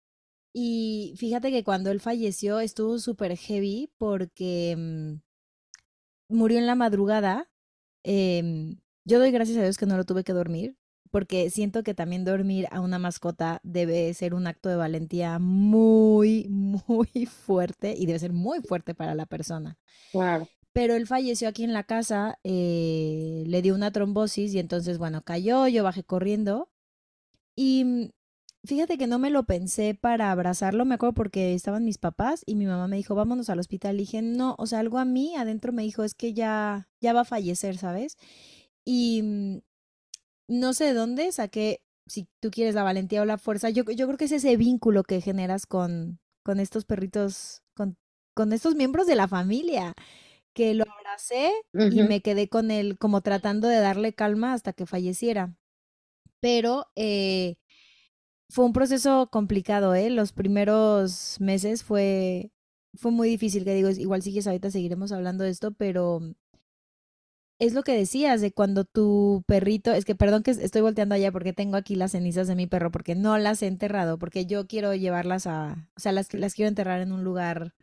[0.53, 7.51] Y fíjate que cuando él falleció estuvo súper heavy porque mm, murió en la madrugada.
[8.03, 10.77] Em, yo doy gracias a Dios que no lo tuve que dormir,
[11.11, 16.47] porque siento que también dormir a una mascota debe ser un acto de valentía muy,
[16.49, 19.77] muy fuerte y debe ser muy fuerte para la persona.
[20.13, 20.47] Claro.
[20.71, 25.23] Pero él falleció aquí en la casa, eh, le dio una trombosis y entonces, bueno,
[25.23, 26.69] cayó, yo bajé corriendo
[27.53, 28.09] y mm,
[28.65, 32.55] Fíjate que no me lo pensé para abrazarlo, me acuerdo porque estaban mis papás y
[32.55, 33.95] mi mamá me dijo, vámonos al hospital.
[33.95, 37.13] Y dije, no, o sea, algo a mí adentro me dijo, es que ya, ya
[37.13, 38.17] va a fallecer, ¿sabes?
[38.85, 39.57] Y mm,
[40.47, 43.69] no sé de dónde saqué, si tú quieres, la valentía o la fuerza.
[43.69, 47.97] Yo, yo creo que es ese vínculo que generas con, con estos perritos, con,
[48.33, 49.93] con estos miembros de la familia,
[50.53, 54.85] que lo abracé y me quedé con él como tratando de darle calma hasta que
[54.85, 55.55] falleciera.
[56.39, 56.87] Pero...
[56.95, 57.55] Eh,
[58.49, 60.09] fue un proceso complicado, ¿eh?
[60.09, 62.51] Los primeros meses fue,
[62.95, 66.21] fue muy difícil, que digo, igual sigues ahorita, seguiremos hablando de esto, pero
[67.59, 71.31] es lo que decías de cuando tu perrito, es que perdón que estoy volteando allá
[71.31, 74.67] porque tengo aquí las cenizas de mi perro, porque no las he enterrado, porque yo
[74.67, 77.73] quiero llevarlas a, o sea, las, las quiero enterrar en un lugar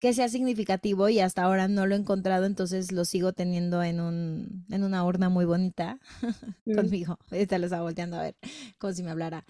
[0.00, 4.00] que sea significativo y hasta ahora no lo he encontrado, entonces lo sigo teniendo en
[4.00, 6.00] un, en una urna muy bonita
[6.64, 6.74] mm.
[6.74, 7.18] conmigo.
[7.30, 8.36] Ahorita lo estaba volteando a ver,
[8.78, 9.44] como si me hablara.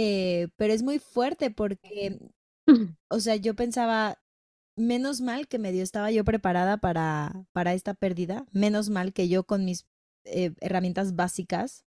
[0.00, 2.20] Eh, pero es muy fuerte porque,
[3.08, 4.18] o sea, yo pensaba,
[4.76, 9.44] menos mal que medio estaba yo preparada para, para esta pérdida, menos mal que yo
[9.44, 9.88] con mis
[10.24, 11.84] eh, herramientas básicas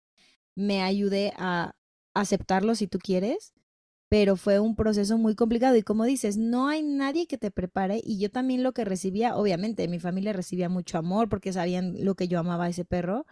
[0.56, 1.76] me ayudé a
[2.14, 3.54] aceptarlo si tú quieres,
[4.08, 5.76] pero fue un proceso muy complicado.
[5.76, 9.36] Y como dices, no hay nadie que te prepare y yo también lo que recibía,
[9.36, 13.26] obviamente mi familia recibía mucho amor porque sabían lo que yo amaba a ese perro,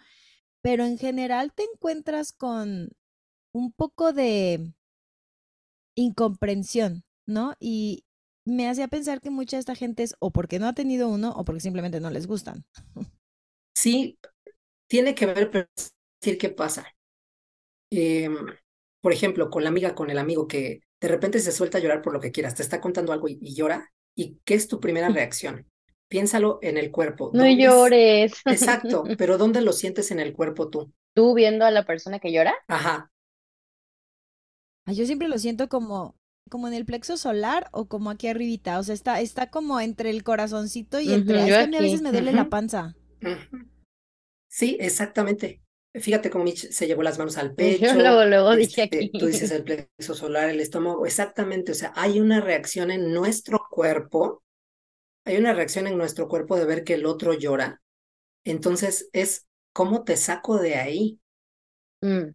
[0.62, 2.90] pero en general te encuentras con
[3.54, 4.74] un poco de
[5.94, 7.54] incomprensión, ¿no?
[7.60, 8.04] Y
[8.44, 11.32] me hacía pensar que mucha de esta gente es o porque no ha tenido uno
[11.32, 12.64] o porque simplemente no les gustan.
[13.74, 14.18] Sí,
[14.88, 15.68] tiene que ver, pero
[16.20, 16.86] decir qué pasa.
[17.90, 18.34] Em,
[19.00, 22.02] por ejemplo, con la amiga, con el amigo que de repente se suelta a llorar
[22.02, 25.08] por lo que quieras, te está contando algo y, llora, ¿y qué es tu primera
[25.10, 25.70] reacción?
[26.08, 27.30] Piénsalo en el cuerpo.
[27.34, 28.34] No llores.
[28.46, 30.92] Exacto, pero ¿dónde lo sientes en el cuerpo tú?
[31.14, 32.54] ¿Tú viendo a la persona que llora?
[32.66, 33.12] Ajá.
[34.86, 36.16] Yo siempre lo siento como,
[36.50, 40.10] como en el plexo solar o como aquí arribita, o sea, está, está como entre
[40.10, 41.40] el corazoncito y entre...
[41.40, 42.94] es que a mí a veces me duele la panza.
[44.48, 45.62] Sí, exactamente.
[45.94, 47.86] Fíjate cómo Mitch se llevó las manos al pecho.
[47.86, 49.10] Yo luego, luego dije este, aquí.
[49.10, 51.06] Tú dices el plexo solar, el estómago.
[51.06, 51.72] Exactamente.
[51.72, 54.42] O sea, hay una reacción en nuestro cuerpo.
[55.24, 57.80] Hay una reacción en nuestro cuerpo de ver que el otro llora.
[58.44, 61.20] Entonces es cómo te saco de ahí.
[62.02, 62.34] Mm.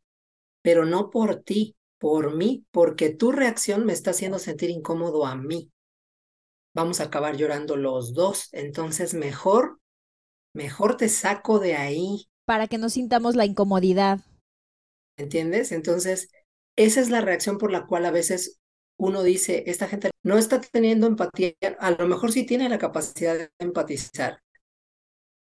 [0.62, 5.36] Pero no por ti, por mí, porque tu reacción me está haciendo sentir incómodo a
[5.36, 5.72] mí.
[6.74, 8.50] Vamos a acabar llorando los dos.
[8.52, 9.80] Entonces mejor,
[10.54, 14.22] mejor te saco de ahí para que no sintamos la incomodidad.
[15.18, 15.72] ¿Entiendes?
[15.72, 16.30] Entonces,
[16.76, 18.60] esa es la reacción por la cual a veces
[18.98, 23.38] uno dice, esta gente no está teniendo empatía, a lo mejor sí tiene la capacidad
[23.38, 24.42] de empatizar,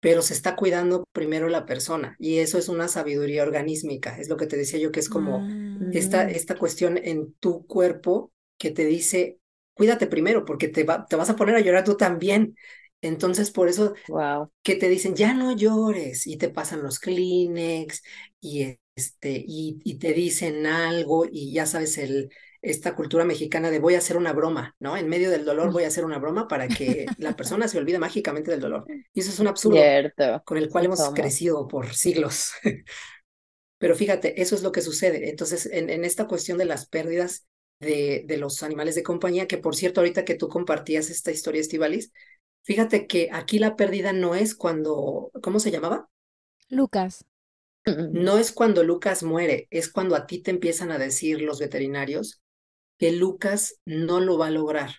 [0.00, 4.36] pero se está cuidando primero la persona y eso es una sabiduría organísmica, es lo
[4.36, 5.46] que te decía yo, que es como
[5.90, 6.30] esta, Ah.
[6.30, 9.38] esta cuestión en tu cuerpo que te dice,
[9.74, 12.56] cuídate primero porque te, va, te vas a poner a llorar tú también.
[13.00, 14.50] Entonces, por eso Wow.
[14.62, 18.02] que te dicen, ya no llores, y te pasan los Kleenex,
[18.40, 22.30] y, este, y, y te dicen algo, y ya sabes, el,
[22.62, 24.96] esta cultura mexicana de voy a hacer una broma, ¿no?
[24.96, 27.98] En medio del dolor voy a hacer una broma para que la persona se olvide
[27.98, 28.84] mágicamente del dolor.
[29.12, 30.44] Y eso es un absurdo Cierto.
[30.44, 32.52] con el cual hemos crecido por siglos.
[33.78, 35.30] Pero fíjate, eso es lo que sucede.
[35.30, 37.46] Entonces, en, en esta cuestión de las pérdidas
[37.80, 41.60] de, de los animales de compañía, que por cierto, ahorita que tú compartías esta historia,
[41.60, 42.12] Estivalis,
[42.64, 46.08] Fíjate que aquí la pérdida no es cuando, ¿cómo se llamaba?
[46.70, 47.24] Lucas.
[48.10, 52.40] No es cuando Lucas muere, es cuando a ti te empiezan a decir los veterinarios
[52.98, 54.90] que Lucas no lo va a lograr.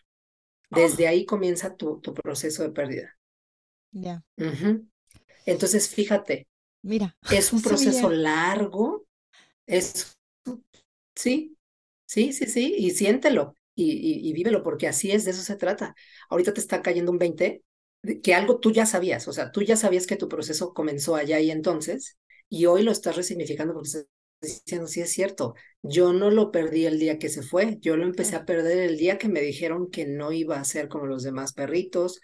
[0.69, 3.17] Desde ahí comienza tu, tu proceso de pérdida.
[3.93, 4.21] Ya.
[5.45, 6.47] Entonces, fíjate,
[6.81, 7.15] Mira.
[7.29, 9.05] es un proceso largo,
[9.67, 10.17] es,
[11.15, 11.57] sí,
[12.05, 15.55] sí, sí, sí, y siéntelo y, y, y vívelo, porque así es, de eso se
[15.55, 15.95] trata.
[16.29, 17.63] Ahorita te está cayendo un 20,
[18.03, 21.15] de- que algo tú ya sabías, o sea, tú ya sabías que tu proceso comenzó
[21.15, 22.17] allá y entonces,
[22.49, 24.07] y hoy lo estás resignificando porque estás
[24.41, 28.05] diciendo, sí es cierto, yo no lo perdí el día que se fue, yo lo
[28.05, 31.23] empecé a perder el día que me dijeron que no iba a ser como los
[31.23, 32.21] demás perritos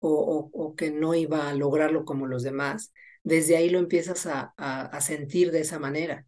[0.00, 2.92] o, o, o que no iba a lograrlo como los demás.
[3.24, 6.26] Desde ahí lo empiezas a, a, a sentir de esa manera.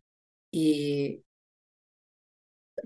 [0.51, 1.25] Y,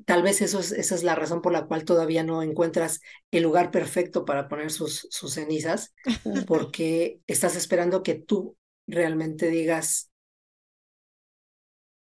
[0.07, 3.43] tal vez eso es, esa es la razón por la cual todavía no encuentras el
[3.43, 5.95] lugar perfecto para poner sus, sus cenizas,
[6.47, 8.57] porque estás esperando que tú
[8.87, 10.11] realmente digas,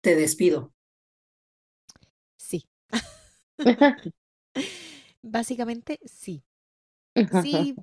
[0.04, 0.72] te despido.
[2.38, 2.68] Sí.
[5.24, 6.44] Básicamente, sí.
[7.44, 7.76] Sí.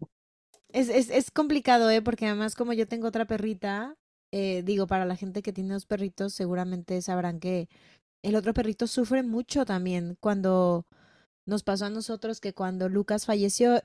[0.72, 2.02] Es, es, es complicado, ¿eh?
[2.02, 3.96] Porque además como yo tengo otra perrita,
[4.33, 7.68] eh, digo, para la gente que tiene dos perritos, seguramente sabrán que
[8.22, 10.16] el otro perrito sufre mucho también.
[10.20, 10.87] Cuando
[11.46, 13.83] nos pasó a nosotros que cuando Lucas falleció,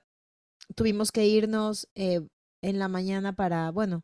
[0.76, 2.22] tuvimos que irnos eh,
[2.64, 4.04] en la mañana para, bueno,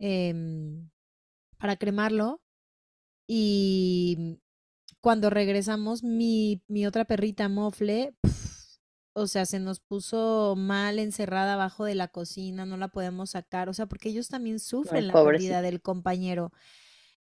[0.00, 0.90] em,
[1.58, 2.40] para cremarlo.
[3.32, 4.40] Y
[5.00, 8.80] cuando regresamos, mi, mi otra perrita, Mofle, pf,
[9.12, 13.68] o sea, se nos puso mal encerrada abajo de la cocina, no la podemos sacar,
[13.68, 16.50] o sea, porque ellos también sufren la pérdida del compañero.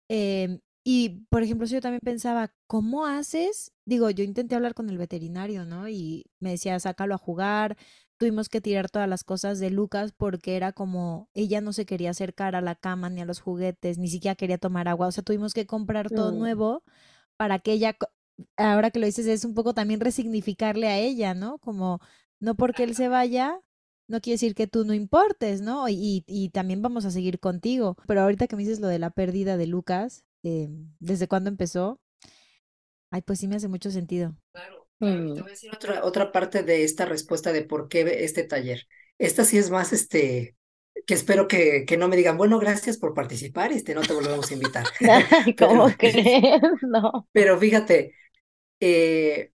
[0.10, 3.72] Em, y, por ejemplo, si yo también pensaba, ¿cómo haces?
[3.86, 5.88] Digo, yo intenté hablar con el veterinario, ¿no?
[5.88, 7.78] Y me decía, sácalo a jugar.
[8.24, 12.12] Tuvimos que tirar todas las cosas de Lucas porque era como, ella no se quería
[12.12, 15.08] acercar a la cama ni a los juguetes, ni siquiera quería tomar agua.
[15.08, 16.38] O sea, tuvimos que comprar todo Mm.
[16.40, 16.84] nuevo
[17.36, 17.98] para que ella,
[18.56, 21.58] ahora que lo dices, es un poco también resignificarle a ella, ¿no?
[21.58, 22.00] Como,
[22.40, 23.60] no porque él se vaya,
[24.08, 25.90] no quiere decir que tú no importes, ¿no?
[25.90, 27.98] Y, y también vamos a seguir contigo.
[28.08, 30.70] Pero ahorita que me dices lo de la pérdida de Lucas, eh,
[31.02, 32.00] ¿desde cuándo empezó?
[33.12, 34.34] Ay, pues sí me hace mucho sentido.
[34.54, 35.34] Claro, Mm.
[35.34, 38.88] Te voy a decir otra, otra parte de esta respuesta de por qué este taller.
[39.17, 40.56] Esta sí es más, este,
[41.06, 44.49] que espero que, que no me digan, bueno, gracias por participar, este, no te volvemos
[44.49, 44.86] a invitar.
[45.58, 46.62] ¿cómo Pero- crees?
[46.82, 47.27] No.
[47.32, 48.15] Pero fíjate,
[48.79, 49.51] eh,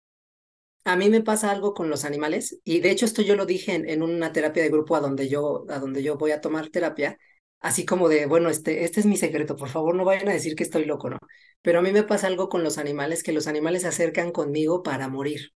[0.83, 3.73] a mí me pasa algo con los animales y de hecho esto yo lo dije
[3.73, 6.69] en, en, una terapia de grupo a donde yo a donde yo voy a tomar
[6.69, 7.17] terapia,
[7.59, 10.55] así como de, bueno, este este es mi secreto, por favor, no vayan a decir
[10.55, 11.17] que estoy loco, ¿no?
[11.61, 14.83] Pero a mí me pasa algo con los animales que los animales se acercan conmigo
[14.83, 15.51] para morir.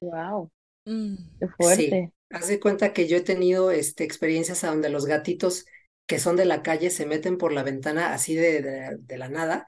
[0.00, 0.50] Wow.
[0.84, 1.16] Mm.
[1.40, 2.10] Qué fuerte.
[2.10, 2.12] Sí.
[2.30, 5.64] Haz de cuenta que yo he tenido este, experiencias a donde los gatitos
[6.06, 9.28] que son de la calle se meten por la ventana así de, de, de la
[9.28, 9.66] nada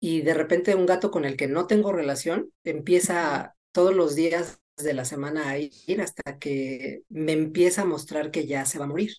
[0.00, 4.60] y de repente un gato con el que no tengo relación empieza todos los días
[4.76, 8.84] de la semana a ir hasta que me empieza a mostrar que ya se va
[8.86, 9.12] a morir.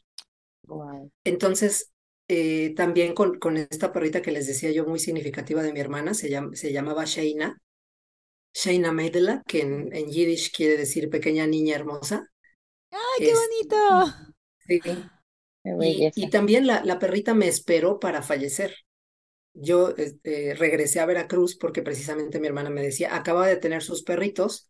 [1.23, 1.91] Entonces,
[2.28, 6.13] eh, también con, con, esta perrita que les decía yo muy significativa de mi hermana,
[6.13, 7.62] se, se llamaba Sheina,
[8.54, 12.28] Sheina Meidela, que en, en, Yiddish quiere decir pequeña niña hermosa.
[12.91, 14.15] ¡Ay, qué bonito!
[14.60, 14.80] Sí.
[15.65, 18.76] Y, y, también la, la perrita me esperó para fallecer
[19.54, 24.04] yo este, regresé a Veracruz porque precisamente mi hermana me decía, acaba de tener sus
[24.04, 24.69] perritos,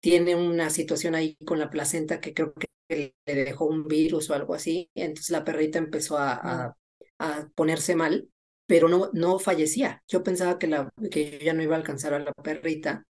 [0.00, 4.34] tiene una situación ahí con la placenta que creo que le dejó un virus o
[4.34, 6.76] algo así, entonces la perrita empezó a,
[7.18, 8.28] a, ponerse mal,
[8.66, 10.02] pero no, no fallecía.
[10.08, 13.06] Yo pensaba que, la, que yo ya no iba a alcanzar a la perrita,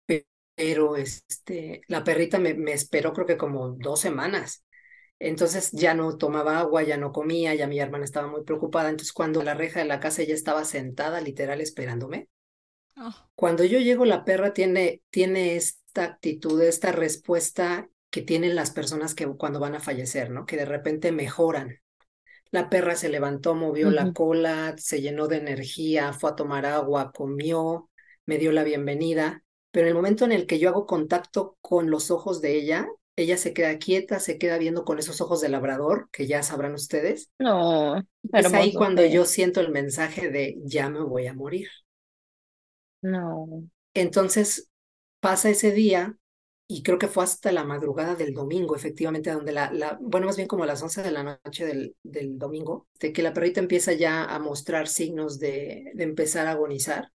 [0.55, 4.63] pero este, la perrita me, me esperó creo que como dos semanas
[5.23, 8.89] entonces ya no tomaba agua, ya no comía, ya mi hermana estaba muy preocupada.
[8.89, 12.27] Entonces cuando la reja de la casa ella estaba sentada literal esperándome.
[12.97, 13.13] Oh.
[13.35, 19.15] Cuando yo llego la perra tiene, tiene esta actitud, esta respuesta que tienen las personas
[19.15, 20.45] que cuando van a fallecer, ¿no?
[20.45, 21.79] Que de repente mejoran.
[22.51, 27.11] La perra se levantó, movió la cola, se llenó de energía, fue a tomar agua,
[27.11, 27.89] comió,
[28.27, 29.43] me dio la bienvenida.
[29.71, 32.87] Pero en el momento en el que yo hago contacto con los ojos de ella,
[33.15, 36.75] ella se queda quieta, se queda viendo con esos ojos de labrador, que ya sabrán
[36.75, 37.31] ustedes.
[37.39, 37.97] No,
[38.31, 41.67] es ahí cuando yo siento el mensaje de ya me voy a morir.
[43.01, 43.63] No.
[43.95, 44.69] Entonces
[45.19, 46.15] pasa ese día
[46.73, 50.37] y creo que fue hasta la madrugada del domingo, efectivamente, donde la, la bueno, más
[50.37, 53.59] bien como a las 11 de la noche del, del domingo, de que la perrita
[53.59, 57.11] empieza ya a mostrar signos de, de empezar a agonizar.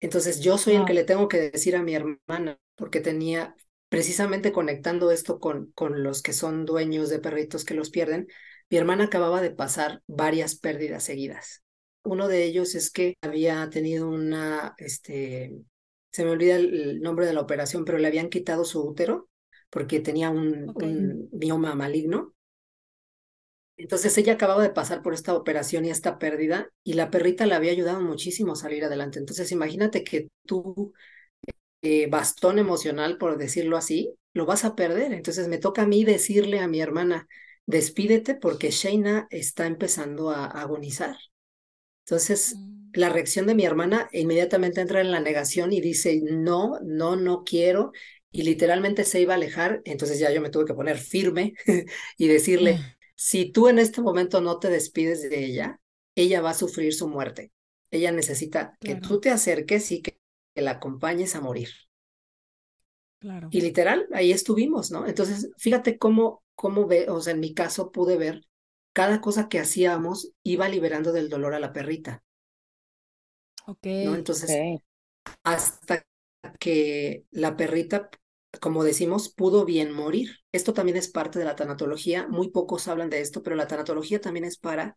[0.00, 3.54] Entonces yo soy el que le tengo que decir a mi hermana, porque tenía,
[3.88, 8.28] precisamente conectando esto con, con los que son dueños de perritos que los pierden,
[8.70, 11.62] mi hermana acababa de pasar varias pérdidas seguidas.
[12.04, 15.52] Uno de ellos es que había tenido una, este,
[16.10, 19.28] se me olvida el, nombre de la operación, pero le habían quitado su útero
[19.70, 22.34] porque tenía un, un mioma maligno.
[23.76, 27.54] Entonces ella acababa de pasar por esta operación y esta pérdida y la perrita le
[27.54, 29.18] había ayudado muchísimo a salir adelante.
[29.18, 30.92] Entonces imagínate que tú
[31.80, 35.12] eh, bastón emocional, por decirlo así, lo vas a perder.
[35.12, 37.28] Entonces me toca a mí decirle a mi hermana,
[37.66, 41.16] despídete porque Shaina está empezando a, agonizar.
[42.04, 42.77] Entonces, mm.
[42.98, 47.44] La reacción de mi hermana inmediatamente entra en la negación y dice, no, no, no
[47.44, 47.92] quiero.
[48.32, 49.82] Y literalmente se iba a alejar.
[49.84, 51.54] Entonces ya yo me tuve que poner firme
[52.18, 52.80] y decirle, mm.
[53.14, 55.80] si tú en este momento no te despides de ella,
[56.16, 57.52] ella va a sufrir su muerte.
[57.92, 60.18] Ella necesita que tú te acerques y que
[60.56, 61.68] la acompañes a morir.
[63.20, 63.48] Claro.
[63.52, 65.06] Y literal, ahí estuvimos, ¿no?
[65.06, 68.42] Entonces, fíjate cómo, cómo ve, o sea, en mi caso pude ver
[68.92, 72.24] cada cosa que hacíamos iba liberando del dolor a la perrita.
[73.68, 73.86] Ok.
[74.04, 74.14] ¿no?
[74.14, 74.80] Entonces,
[75.42, 76.06] hasta
[76.58, 78.08] que la perrita,
[78.60, 80.30] como decimos, pudo bien morir.
[80.52, 82.26] Esto también es parte de la tanatología.
[82.28, 84.96] Muy pocos hablan de esto, pero la tanatología también es para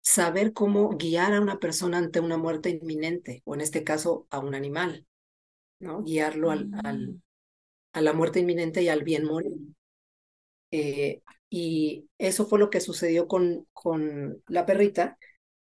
[0.00, 4.38] saber cómo guiar a una persona ante una muerte inminente, o en este caso a
[4.38, 5.06] un animal,
[5.80, 6.02] ¿no?
[6.02, 7.22] Guiarlo al, al, mm.
[7.92, 9.52] a la muerte inminente y al bien morir.
[10.70, 15.18] Eh, y eso fue lo que sucedió con, con la perrita.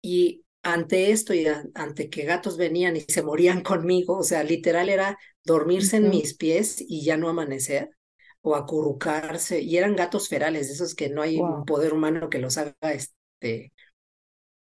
[0.02, 4.88] Y ante esto y ante que gatos venían y se morían conmigo, o sea, literal
[4.88, 7.90] era dormirse en mis pies y ya no amanecer
[8.40, 9.60] o acurrucarse.
[9.60, 13.72] Y eran gatos ferales, esos que no hay un poder humano que los haga este,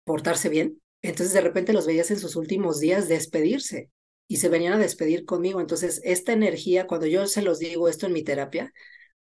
[0.04, 0.82] portarse bien.
[1.02, 3.90] Entonces de repente los veías en sus últimos días despedirse
[4.28, 5.62] y se venían a despedir conmigo.
[5.62, 8.72] Entonces esta energía, cuando yo se los digo esto en mi terapia,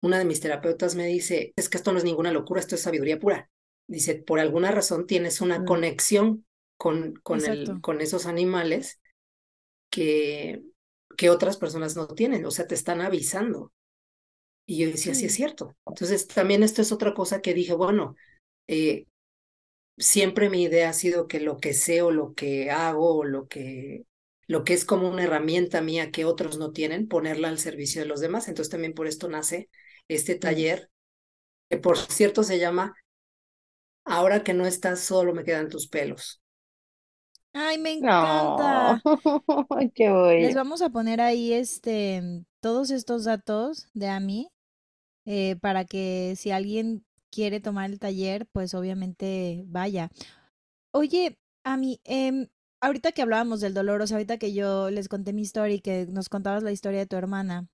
[0.01, 2.81] una de mis terapeutas me dice, es que esto no es ninguna locura, esto es
[2.81, 3.49] sabiduría pura.
[3.87, 5.65] Dice, por alguna razón tienes una mm.
[5.65, 6.45] conexión
[6.77, 8.99] con, con, el, con esos animales
[9.89, 10.63] que,
[11.17, 13.73] que otras personas no tienen, o sea, te están avisando.
[14.65, 15.75] Y yo decía, sí, es cierto.
[15.85, 18.15] Entonces, también esto es otra cosa que dije, bueno,
[18.67, 19.05] eh,
[19.97, 23.47] siempre mi idea ha sido que lo que sé o lo que hago o lo
[23.47, 24.05] que,
[24.47, 28.07] lo que es como una herramienta mía que otros no tienen, ponerla al servicio de
[28.07, 28.47] los demás.
[28.47, 29.69] Entonces también por esto nace
[30.07, 30.89] este taller,
[31.69, 32.95] que por cierto se llama
[34.05, 36.41] Ahora que no estás solo me quedan tus pelos.
[37.59, 39.01] Ay, me encanta.
[39.95, 40.45] Qué bueno.
[40.45, 44.49] Les vamos a poner ahí este todos estos datos de AMI
[45.25, 50.11] eh, para que si alguien quiere tomar el taller, pues obviamente vaya.
[50.91, 52.47] Oye, Ami, eh,
[52.79, 55.81] ahorita que hablábamos del dolor, o sea, ahorita que yo les conté mi historia y
[55.81, 57.67] que nos contabas la historia de tu hermana,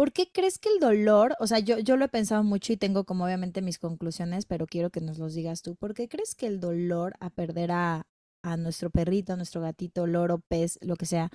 [0.00, 2.78] ¿por qué crees que el dolor, o sea, yo, yo lo he pensado mucho y
[2.78, 6.34] tengo como obviamente mis conclusiones, pero quiero que nos los digas tú, ¿por qué crees
[6.34, 8.06] que el dolor a perder a,
[8.42, 11.28] a nuestro perrito, a nuestro gatito, loro, pez, lo que sea,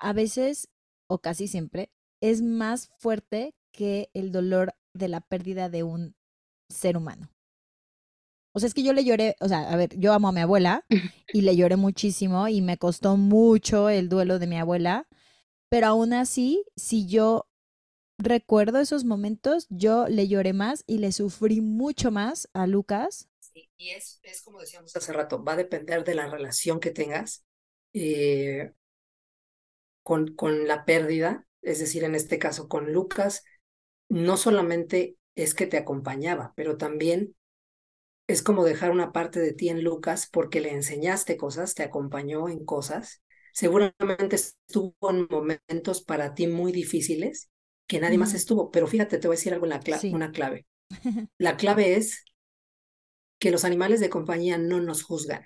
[0.00, 0.70] a veces
[1.06, 1.90] o casi siempre
[2.22, 6.14] es más fuerte que el dolor de la pérdida de un
[6.70, 7.28] ser humano?
[8.54, 10.40] O sea, es que yo le lloré, o sea, a ver, yo amo a mi
[10.40, 10.86] abuela
[11.30, 15.06] y le lloré muchísimo y me costó mucho el duelo de mi abuela,
[15.68, 17.51] pero aún así, si yo
[18.18, 23.28] recuerdo esos momentos, yo le lloré más y le sufrí mucho más a Lucas.
[23.40, 27.44] Sí, y es, como decíamos hace rato, va a depender de la relación que tengas
[27.92, 28.72] eh,
[30.02, 33.44] con, con la pérdida, es decir, en este caso con Lucas,
[34.08, 37.36] no solamente es que te acompañaba, pero también
[38.28, 42.48] es como dejar una parte de ti en Lucas porque le enseñaste cosas, te acompañó
[42.50, 43.22] en cosas.
[43.54, 47.50] Seguramente estuvo en momentos para ti muy difíciles
[47.92, 49.82] que nadie más estuvo, pero fíjate, te voy a decir algo en la
[50.14, 50.64] una clave.
[51.38, 52.24] La clave es
[53.38, 55.42] que los animales de compañía no nos juzgan.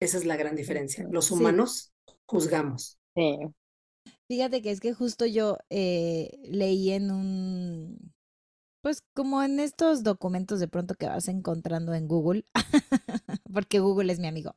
[0.00, 1.04] Esa es la gran diferencia.
[1.10, 1.92] Los humanos
[2.24, 3.00] juzgamos.
[3.16, 3.36] Sí.
[4.28, 8.12] Fíjate que es que justo yo eh, leí en un
[8.80, 12.44] pues como en estos documentos de pronto que vas encontrando en Google,
[13.52, 14.54] porque Google es mi amigo.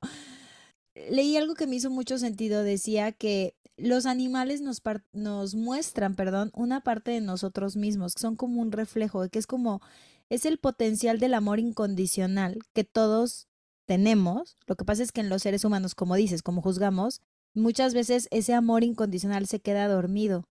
[0.94, 4.82] Leí algo que me hizo mucho sentido, decía que los animales nos,
[5.14, 9.48] nos muestran, perdón, una parte de nosotros mismos, que son como un reflejo, que es
[9.48, 9.82] como,
[10.30, 13.48] es el potencial del amor incondicional que todos
[13.86, 14.58] tenemos.
[14.68, 17.22] Lo que pasa es que en los seres humanos, como dices, como juzgamos,
[17.54, 20.48] muchas veces ese amor incondicional se queda dormido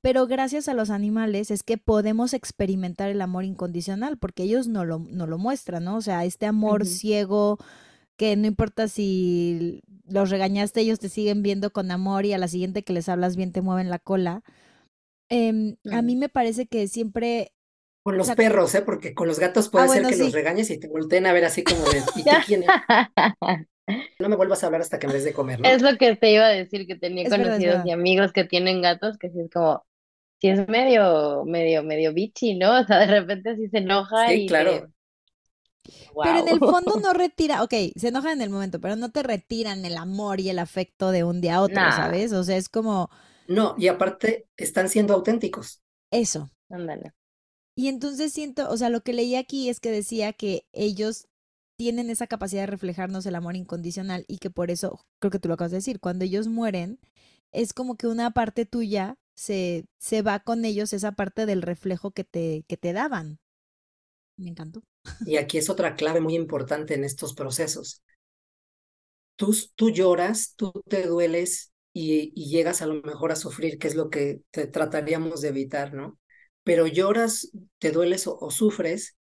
[0.00, 4.84] pero gracias a los animales es que podemos experimentar el amor incondicional, porque ellos no
[4.84, 5.96] lo, no lo muestran, ¿no?
[5.96, 7.58] O sea, este amor ciego
[8.16, 12.48] que no importa si los regañaste, ellos te siguen viendo con amor y a la
[12.48, 14.42] siguiente que les hablas bien te mueven la cola.
[15.28, 17.52] Em, a mí me parece que siempre
[18.02, 18.82] con los perros, ¿eh?
[18.82, 21.44] Porque con los gatos puede ah, ser que los regañes y te volteen a ver
[21.44, 22.64] así como de, ¿y quién
[24.18, 25.68] No me vuelvas a hablar hasta que me des de comer, ¿no?
[25.68, 29.18] Es lo que te iba a decir, que tenía conocidos y amigos que tienen gatos,
[29.18, 29.84] que sí es como,
[30.40, 32.80] sí es medio, medio, medio bichi, ¿no?
[32.80, 34.88] O sea, de repente así se enoja sí, claro.
[36.22, 39.22] Pero en el fondo no retira, ok, se enoja en el momento, pero no te
[39.22, 42.32] retiran el amor y el afecto de un día a otro, ¿sabes?
[42.32, 43.10] O sea, es como...
[43.48, 45.82] No, y aparte están siendo auténticos.
[46.10, 46.50] Eso.
[46.70, 47.12] Ándale.
[47.74, 51.28] Y entonces siento, o sea, lo que leí aquí es que decía que ellos
[51.76, 55.48] tienen esa capacidad de reflejarnos el amor incondicional y que por eso, creo que tú
[55.48, 57.00] lo acabas de decir, cuando ellos mueren,
[57.50, 62.12] es como que una parte tuya se, se va con ellos, esa parte del reflejo
[62.12, 63.38] que te, que te daban.
[64.36, 64.82] Me encantó.
[65.24, 68.02] Y aquí es otra clave muy importante en estos procesos.
[69.36, 73.88] Tú, tú lloras, tú te dueles y, y llegas a lo mejor a sufrir, que
[73.88, 76.18] es lo que te trataríamos de evitar, ¿no?
[76.64, 79.16] Pero lloras, te dueles o sufres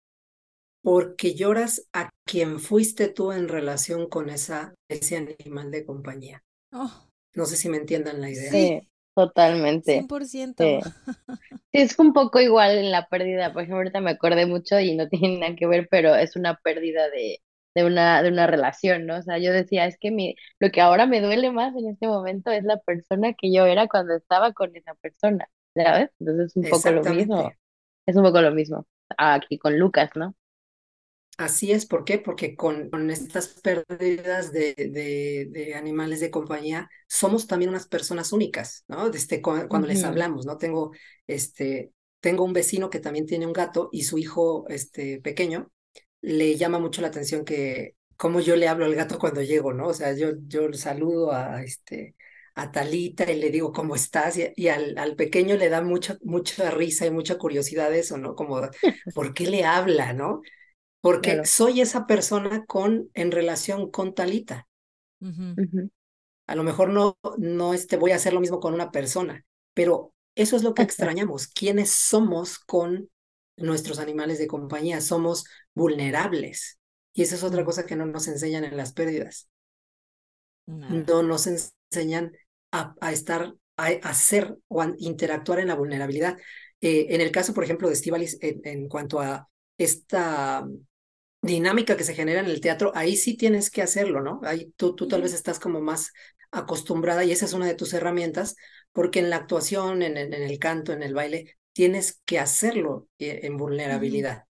[0.83, 6.43] porque lloras a quien fuiste tú en relación con esa, ese animal de compañía.
[6.73, 7.09] Oh.
[7.35, 8.51] No sé si me entiendan la idea.
[8.51, 8.89] Sí,
[9.27, 9.93] totalmente.
[9.93, 10.65] 100%.
[10.65, 10.81] Sí.
[11.73, 13.53] es un poco igual en la pérdida.
[13.53, 16.57] Por ejemplo, ahorita me acordé mucho y no tiene nada que ver, pero es una
[16.57, 17.41] pérdida de,
[17.75, 19.19] de, una, de una relación, ¿no?
[19.19, 22.07] O sea, yo decía, es que mi, lo que ahora me duele más en este
[22.07, 26.11] momento es la persona que yo era cuando estaba con esa persona, ¿sabes?
[26.21, 27.53] Entonces es un poco lo mismo.
[28.07, 30.35] Es un poco lo mismo aquí con Lucas, ¿no?
[31.39, 32.19] Así es, ¿por qué?
[32.19, 38.85] Porque con, con estas pérdidas de, de, animales de compañía somos también unas personas únicas,
[38.89, 39.07] ¿no?
[39.07, 40.59] Este, cuando, les hablamos, ¿no?
[40.59, 40.91] Tengo,
[41.29, 45.71] este, tengo un vecino que también tiene un gato y su hijo este, pequeño
[46.23, 49.87] le llama mucho la atención que como yo le hablo al gato cuando llego, ¿no?
[49.87, 52.17] O sea, yo, yo saludo a, este,
[52.57, 54.37] a Talita y le digo, ¿cómo estás?
[54.57, 58.35] Y, al, al, pequeño le da mucha, mucha risa y mucha curiosidad eso, ¿no?
[58.35, 58.61] Como,
[59.15, 60.43] ¿por qué le habla, no?
[61.01, 64.67] Porque soy esa persona con en relación con Talita.
[65.21, 69.45] A lo mejor no, no este, voy a hacer lo mismo con una persona,
[69.75, 71.49] pero eso es lo que extrañamos.
[71.49, 73.11] ¿Quiénes somos con
[73.57, 75.01] nuestros animales de compañía?
[75.01, 75.45] Somos
[75.75, 76.79] vulnerables.
[77.13, 79.49] Y esa es otra cosa que no nos enseñan en las pérdidas.
[80.67, 82.33] No, nos enseñan
[82.73, 86.37] a, a estar, a, hacer o a interactuar en la vulnerabilidad.
[86.81, 89.49] Eh, en el caso, por ejemplo, de Estivalis, en cuanto a
[89.79, 90.67] esta
[91.43, 94.41] dinámica que se genera en el teatro, ahí sí tienes que hacerlo, ¿no?
[94.45, 96.13] Ahí tú, tú tal vez estás como más
[96.51, 98.57] acostumbrada y esa es una de tus herramientas,
[98.93, 103.41] porque en la actuación, en, en, el canto, en el baile, tienes que hacerlo eh,
[103.45, 104.45] en vulnerabilidad.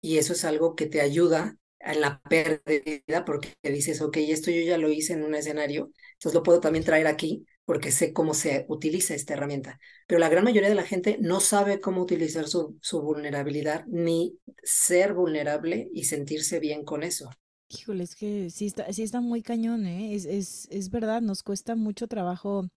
[0.00, 4.62] Y eso es algo que te ayuda en la pérdida, porque dices, ok, esto yo
[4.62, 8.34] ya lo hice en un escenario, entonces lo puedo también traer aquí porque sé cómo
[8.34, 9.80] se utiliza esta herramienta.
[10.06, 14.38] Pero la gran mayoría de la gente no sabe cómo utilizar su, su vulnerabilidad ni
[14.62, 17.30] ser vulnerable y sentirse bien con eso.
[17.68, 20.14] Híjole, es que sí está, sí está muy cañón, ¿eh?
[20.14, 22.68] Es, es, es verdad, nos cuesta mucho trabajo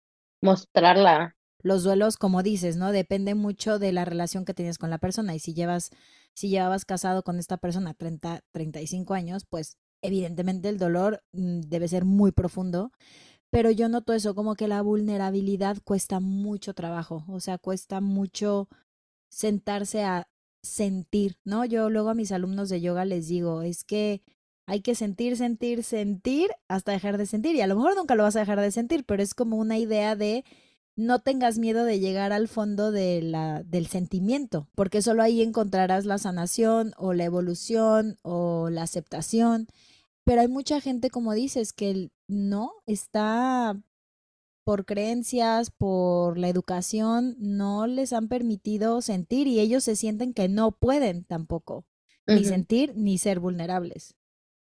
[0.41, 1.35] mostrarla.
[1.63, 2.91] Los duelos, como dices, ¿no?
[2.91, 5.35] Depende mucho de la relación que tienes con la persona.
[5.35, 5.89] Y si llevas,
[6.33, 11.87] si llevabas casado con esta persona 30, 35 años, pues evidentemente el dolor mm, debe
[11.87, 12.91] ser muy profundo.
[13.49, 17.23] Pero yo noto eso, como que la vulnerabilidad cuesta mucho trabajo.
[17.27, 18.67] O sea, cuesta mucho
[19.29, 20.27] sentarse a
[20.61, 21.65] sentir, ¿no?
[21.65, 24.21] Yo luego a mis alumnos de yoga les digo, es que
[24.67, 27.55] hay que sentir, sentir, sentir hasta dejar de sentir.
[27.55, 29.77] Y a lo mejor nunca lo vas a dejar de sentir, pero es como una
[29.77, 30.43] idea de
[30.97, 36.05] no tengas miedo de llegar al fondo de la, del sentimiento, porque solo ahí encontrarás
[36.05, 39.67] la sanación o la evolución o la aceptación.
[40.27, 43.81] Pero hay mucha gente, como dices, que no está
[44.65, 50.49] por creencias, por la educación, no les han permitido sentir y ellos se sienten que
[50.49, 51.85] no pueden tampoco
[52.27, 54.15] ni sentir ni ser vulnerables.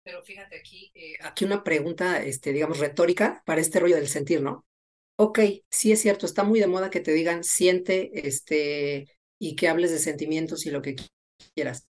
[0.04, 4.44] Pero fíjate aquí, eh, aquí una pregunta, este, digamos, retórica para este rollo del sentir,
[4.44, 4.68] ¿no?
[5.16, 5.40] Ok,
[5.72, 9.08] sí es cierto, está muy de moda que te digan siente, este,
[9.40, 10.96] y que hables de sentimientos y lo que
[11.56, 11.88] quieras.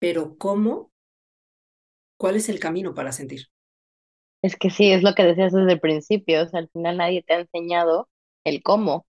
[0.00, 0.89] Pero ¿cómo?
[2.20, 3.46] ¿Cuál es el camino para sentir?
[4.42, 7.22] Es que sí, es lo que decías desde el principio, o sea, al final nadie
[7.22, 8.10] te ha enseñado
[8.44, 8.96] el cómo.
[8.96, 9.06] O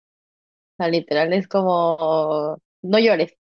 [0.77, 3.35] sea, literal es como, no llores,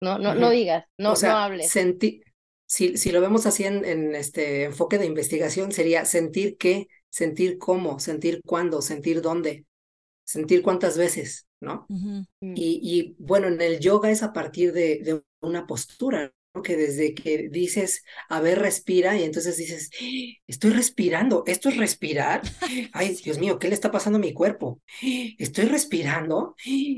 [0.00, 1.70] no, no, no digas, no, no hables.
[1.70, 2.24] Sentir
[2.72, 8.00] si, si lo vemos así en, este enfoque de investigación, sería sentir qué, sentir cómo,
[8.00, 9.66] sentir cuándo, sentir dónde,
[10.24, 11.86] sentir cuántas veces, ¿no?
[12.40, 17.14] Y, y, bueno, en el yoga es a partir de, de una postura, que desde
[17.14, 19.88] que dices, a ver, respira, y entonces dices,
[20.46, 22.42] estoy respirando, ¿esto es respirar?
[22.92, 24.82] Ay, Dios mío, ¿qué le está pasando a mi cuerpo?
[25.00, 26.54] Estoy respirando,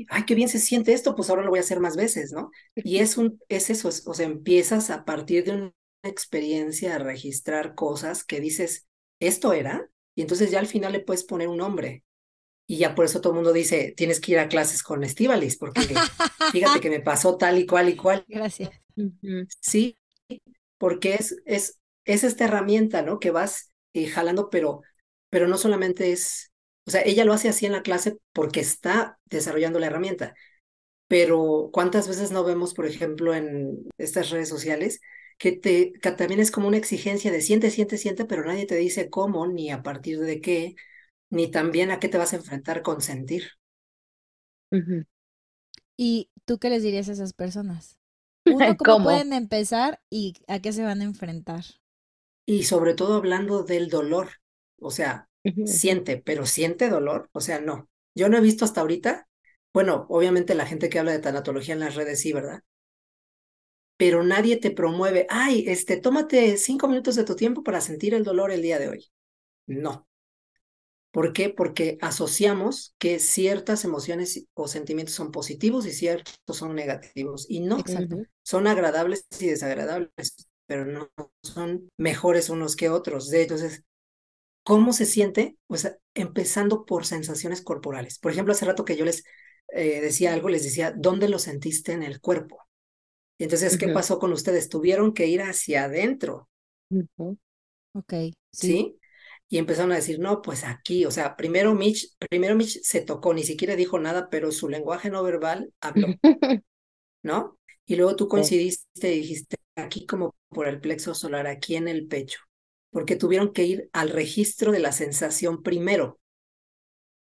[0.09, 2.51] ay, qué bien se siente esto, pues ahora lo voy a hacer más veces, ¿no?
[2.75, 7.75] Y es, un, es eso, o sea, empiezas a partir de una experiencia a registrar
[7.75, 8.87] cosas que dices,
[9.19, 9.89] ¿esto era?
[10.15, 12.03] Y entonces ya al final le puedes poner un nombre.
[12.67, 15.57] Y ya por eso todo el mundo dice, tienes que ir a clases con Estivalis,
[15.57, 15.81] porque
[16.51, 18.25] fíjate que me pasó tal y cual y cual.
[18.27, 18.84] Gracias.
[19.61, 19.97] Sí,
[20.77, 23.19] porque es, es, es esta herramienta, ¿no?
[23.19, 24.81] Que vas eh, jalando, pero,
[25.29, 26.51] pero no solamente es,
[26.85, 30.35] o sea, ella lo hace así en la clase porque está desarrollando la herramienta,
[31.07, 35.01] pero ¿cuántas veces no vemos, por ejemplo, en estas redes sociales,
[35.37, 38.75] que, te, que también es como una exigencia de siente, siente, siente, pero nadie te
[38.77, 40.75] dice cómo, ni a partir de qué,
[41.29, 43.45] ni también a qué te vas a enfrentar con sentir.
[45.97, 47.97] ¿Y tú qué les dirías a esas personas?
[48.45, 51.63] Uno, ¿cómo, pueden empezar y a qué se van a enfrentar?
[52.45, 54.29] Y sobre todo hablando del dolor,
[54.79, 55.29] o sea,
[55.65, 57.89] siente, pero siente dolor, o sea, no.
[58.13, 59.27] Yo no he visto hasta ahorita,
[59.73, 62.61] bueno, obviamente la gente que habla de tanatología en las redes sí, ¿verdad?
[63.97, 68.23] Pero nadie te promueve, ay, este, tómate cinco minutos de tu tiempo para sentir el
[68.23, 69.07] dolor el día de hoy.
[69.67, 70.07] No.
[71.15, 71.47] ¿Por qué?
[71.47, 77.45] Porque asociamos que ciertas emociones o sentimientos son positivos y ciertos son negativos.
[77.47, 77.77] Y no,
[78.43, 80.11] son agradables y desagradables,
[80.65, 81.09] pero no
[81.41, 83.29] son mejores unos que otros.
[83.29, 83.85] De entonces,
[84.63, 85.55] ¿cómo se siente?
[86.13, 88.19] Empezando por sensaciones corporales.
[88.19, 89.23] Por ejemplo, hace rato que yo les
[89.69, 92.57] eh, decía algo, les decía, ¿dónde lo sentiste en el cuerpo?
[93.39, 94.67] entonces, ¿qué pasó con ustedes?
[94.67, 96.49] Tuvieron que ir hacia adentro.
[97.93, 98.13] Ok.
[98.51, 98.97] ¿Sí?
[99.47, 103.33] Y empezaron a decir, no, pues aquí, o sea, primero Mitch, primero Mitch se tocó,
[103.33, 106.07] ni siquiera dijo nada, pero su lenguaje no verbal habló,
[107.23, 107.59] ¿no?
[107.85, 112.07] Y luego tú coincidiste y dijiste, aquí como por el plexo solar, aquí en el
[112.07, 112.39] pecho,
[112.89, 116.19] porque tuvieron que ir al registro de la sensación primero.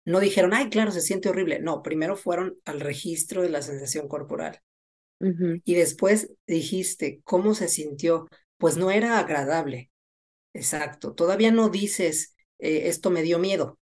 [0.05, 1.59] No dijeron, ay, claro, se siente horrible.
[1.59, 4.59] No, primero fueron al registro de la sensación corporal.
[5.63, 8.27] Y después dijiste, ¿cómo se sintió?
[8.57, 9.90] Pues no era agradable,
[10.53, 11.13] Exacto.
[11.15, 13.79] Todavía no dices, eh, esto me dio miedo,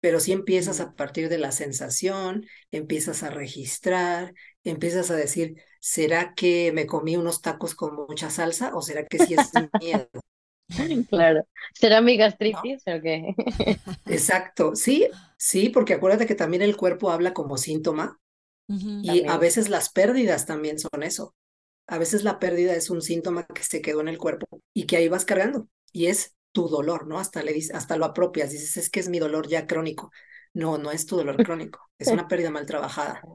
[0.00, 4.34] pero sí empiezas a partir de la sensación, empiezas a registrar,
[4.64, 9.20] empiezas a decir, ¿será que me comí unos tacos con mucha salsa o será que
[9.20, 10.08] sí es miedo?
[11.08, 11.46] Claro.
[11.74, 13.34] ¿Será mi gastritis o qué?
[14.06, 14.74] Exacto.
[14.76, 18.20] Sí, sí, porque acuérdate que también el cuerpo habla como síntoma
[19.00, 21.34] y a veces las pérdidas también son eso.
[21.88, 24.96] A veces la pérdida es un síntoma que se quedó en el cuerpo y que
[24.98, 27.20] ahí vas cargando y es tu dolor, ¿no?
[27.20, 30.12] Hasta, le, hasta lo apropias, dices, es que es mi dolor ya crónico.
[30.54, 33.28] No, no es tu dolor crónico, es una pérdida mal trabajada.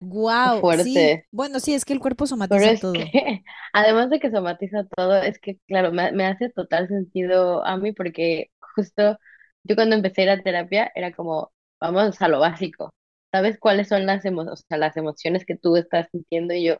[0.00, 0.70] Wow, fuerte.
[0.72, 1.22] sí.
[1.30, 3.12] Bueno, sí, es que el cuerpo somatiza Pero es todo.
[3.12, 7.76] que, además de que somatiza todo, es que, claro, me, me hace total sentido a
[7.76, 9.18] mí porque justo
[9.62, 12.90] yo cuando empecé a ir a terapia era como, vamos a lo básico.
[13.32, 16.52] ¿Sabes cuáles son las emo- o sea, las emociones que tú estás sintiendo?
[16.54, 16.76] Y yo,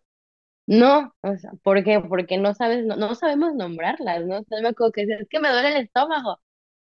[0.71, 2.01] no, o sea, ¿por qué?
[2.01, 4.39] Porque no sabes, no, no sabemos nombrarlas, ¿no?
[4.41, 6.39] O sea, me acuerdo que es que me duele el estómago,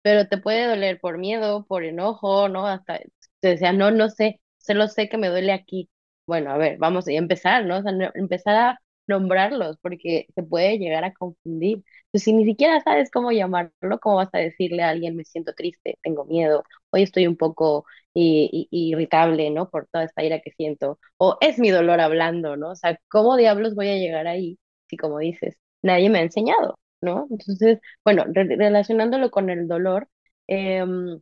[0.02, 2.68] pero te puede doler por miedo, por enojo, ¿no?
[2.68, 3.00] Hasta,
[3.42, 5.90] te decía, no, no sé, solo sé que me duele aquí.
[6.26, 7.78] Bueno, a ver, vamos a empezar, ¿no?
[7.80, 11.84] O sea, no- empezar a nombrarlos, porque se puede llegar a confundir.
[12.12, 15.54] Pues si ni siquiera sabes cómo llamarlo, ¿cómo vas a decirle a alguien, me siento
[15.54, 17.86] triste, tengo miedo, hoy estoy un poco
[18.22, 19.70] i- irritable, ¿no?
[19.70, 22.72] Por toda esta ira que siento, o es mi dolor hablando, ¿no?
[22.72, 24.60] O sea, ¿cómo diablos voy a llegar ahí
[24.90, 27.28] si, como dices, nadie me ha enseñado, ¿no?
[27.32, 30.08] Entonces, bueno, re- relacionándolo con el dolor,
[30.48, 31.20] em,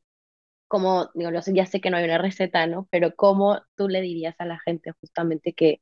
[0.68, 2.88] como, digo, ya sé que no hay una receta, ¿no?
[2.92, 5.82] Pero ¿cómo tú le dirías a la gente justamente que,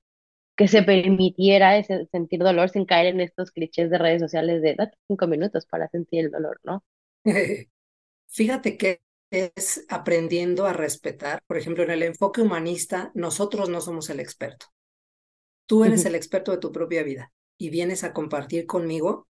[0.57, 4.75] que se permitiera ese sentir dolor sin caer en estos clichés de redes sociales de
[4.75, 6.83] date cinco minutos para sentir el dolor, ¿no?
[8.27, 9.01] Fíjate que
[9.31, 11.43] es aprendiendo a respetar.
[11.47, 14.67] Por ejemplo, en el enfoque humanista, nosotros no somos el experto.
[15.65, 19.27] Tú eres el experto de tu propia vida y vienes a compartir conmigo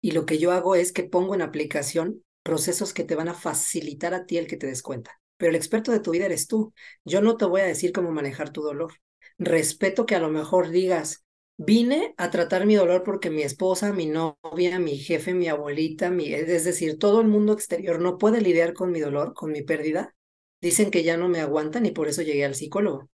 [0.00, 3.34] y lo que yo hago es que pongo en aplicación procesos que te van a
[3.34, 5.20] facilitar a ti el que te des cuenta.
[5.36, 6.74] Pero el experto de tu vida eres tú.
[7.04, 8.94] Yo no te voy a decir cómo manejar tu dolor.
[9.38, 11.23] Respeto que a lo mejor digas,
[11.56, 16.32] vine a tratar mi dolor porque mi esposa, mi novia, mi jefe, mi abuelita, mi,
[16.32, 20.14] es decir, todo el mundo exterior no puede lidiar con mi dolor, con mi pérdida.
[20.60, 23.10] Dicen que ya no me aguantan y por eso llegué al psicólogo.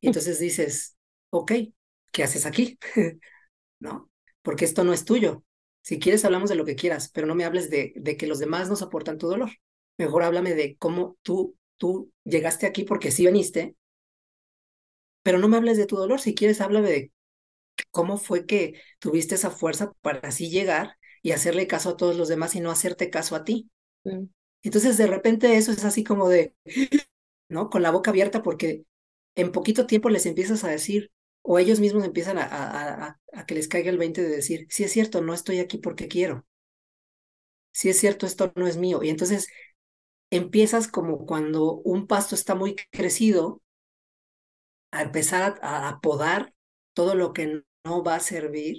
[0.00, 0.96] Y entonces dices,
[1.30, 1.52] ok,
[2.12, 2.78] ¿qué haces aquí?
[3.80, 4.10] ¿No?
[4.42, 5.44] Porque esto no es tuyo.
[5.82, 8.38] Si quieres, hablamos de lo que quieras, pero no me hables de, de que los
[8.38, 9.50] demás nos aportan tu dolor.
[9.98, 13.76] Mejor háblame de cómo tú, tú llegaste aquí porque sí veniste,
[15.22, 16.20] pero no me hables de tu dolor.
[16.20, 17.12] Si quieres, háblame de
[17.96, 22.28] cómo fue que tuviste esa fuerza para así llegar y hacerle caso a todos los
[22.28, 23.70] demás y no hacerte caso a ti.
[24.04, 24.24] Mm,
[24.64, 26.54] Entonces, de repente eso es así como de,
[27.48, 27.70] ¿no?
[27.70, 28.84] Con la boca abierta porque
[29.36, 33.46] en poquito tiempo les empiezas a decir, o ellos mismos empiezan a, a, a, a
[33.46, 36.46] que les caiga el 20 de decir, sí es cierto, no estoy aquí porque quiero.
[37.72, 39.02] Sí es cierto, esto no es mío.
[39.04, 39.46] Y entonces
[40.30, 43.62] empiezas como cuando un pasto está muy crecido
[44.92, 46.54] a empezar a, a podar
[46.94, 48.78] todo lo que no va a servir.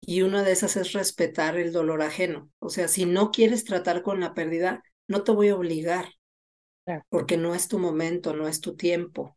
[0.00, 2.50] Y una de esas es respetar el dolor ajeno.
[2.58, 6.12] O sea, si no quieres tratar con la pérdida, no te voy a obligar,
[7.08, 9.36] porque no es tu momento, no es tu tiempo.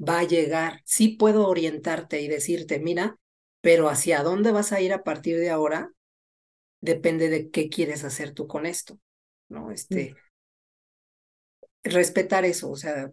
[0.00, 0.82] Va a llegar.
[0.84, 3.18] Sí puedo orientarte y decirte, mira,
[3.60, 5.92] pero hacia dónde vas a ir a partir de ahora
[6.80, 8.98] depende de qué quieres hacer tú con esto,
[9.48, 9.70] ¿no?
[9.70, 10.14] Este,
[11.84, 13.10] respetar eso, o sea,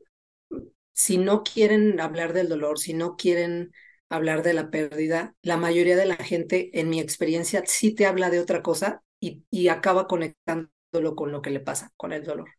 [0.94, 3.72] si no quieren hablar del dolor, si no quieren
[4.10, 8.30] hablar de la pérdida, la mayoría de la gente, en mi experiencia, sí te habla
[8.30, 12.50] de otra cosa y, y acaba conectándolo con lo que le pasa, con el dolor.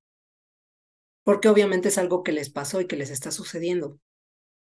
[1.25, 3.99] Porque obviamente es algo que les pasó y que les está sucediendo,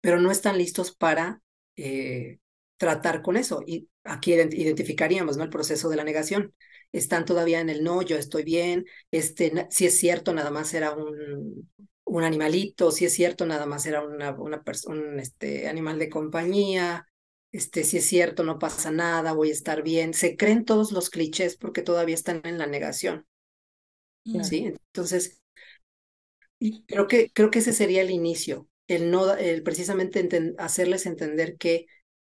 [0.00, 1.42] pero no están listos para
[1.76, 2.38] eh,
[2.76, 3.62] tratar con eso.
[3.66, 5.44] Y aquí identificaríamos ¿no?
[5.44, 6.54] el proceso de la negación.
[6.92, 10.92] Están todavía en el no, yo estoy bien, este, si es cierto, nada más era
[10.92, 11.70] un,
[12.04, 17.06] un animalito, si es cierto, nada más era una, una un este, animal de compañía,
[17.52, 20.14] este, si es cierto, no pasa nada, voy a estar bien.
[20.14, 23.26] Se creen todos los clichés porque todavía están en la negación.
[24.24, 24.72] ¿Sí?
[24.94, 25.42] Entonces,
[26.86, 31.56] creo que, creo que ese sería el inicio, el no, el precisamente enten hacerles entender
[31.56, 31.86] que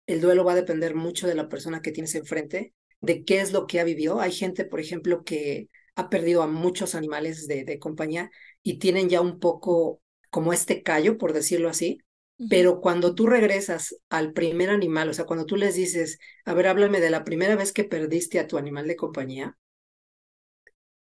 [0.08, 3.52] el duelo va a depender mucho de la persona que tienes enfrente, de qué es
[3.52, 4.20] lo que ha vivido.
[4.20, 8.32] Hay gente, por ejemplo, que ha perdido a muchos animales de, de compañía
[8.64, 12.00] y tienen ya un poco como este callo, por decirlo así,
[12.48, 16.68] pero cuando tú regresas al primer animal, o sea, cuando tú les dices, a ver,
[16.68, 19.58] háblame de la primera vez que perdiste a tu animal de compañía,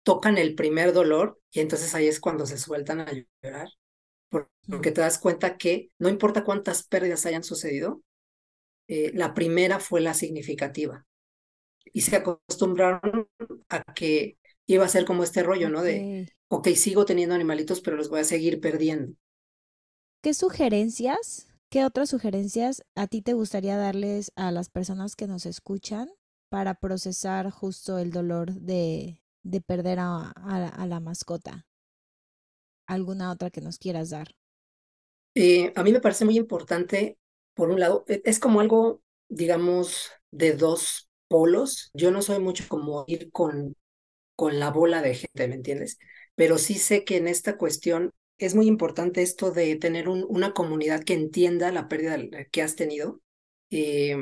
[0.02, 3.06] tocan el primer dolor y entonces ahí es cuando se sueltan a
[3.42, 3.68] llorar,
[4.68, 8.02] porque te das cuenta que no importa cuántas pérdidas hayan sucedido,
[8.88, 11.06] eh, la primera fue la significativa.
[11.92, 13.28] Y se acostumbraron
[13.68, 14.37] a que
[14.68, 15.82] iba a ser como este rollo, ¿no?
[15.82, 19.14] De, ok, sigo teniendo animalitos, pero los voy a seguir perdiendo.
[20.22, 25.46] ¿Qué sugerencias, qué otras sugerencias a ti te gustaría darles a las personas que nos
[25.46, 26.08] escuchan
[26.50, 31.66] para procesar justo el dolor de, de perder a, a, a, la mascota?
[32.88, 34.34] ¿Alguna otra que nos quieras dar?
[35.34, 37.18] Eh, a mí me parece muy importante,
[37.54, 41.90] por un lado, es como algo, digamos, de dos polos.
[41.94, 43.76] Yo no soy mucho como ir con,
[44.38, 45.98] con la bola de gente, ¿me entiendes?
[46.36, 51.02] pero sí sé que en esta cuestión es muy importante esto de tener una comunidad
[51.02, 52.16] que entienda la pérdida
[52.52, 53.20] que has tenido,
[53.70, 54.16] eh,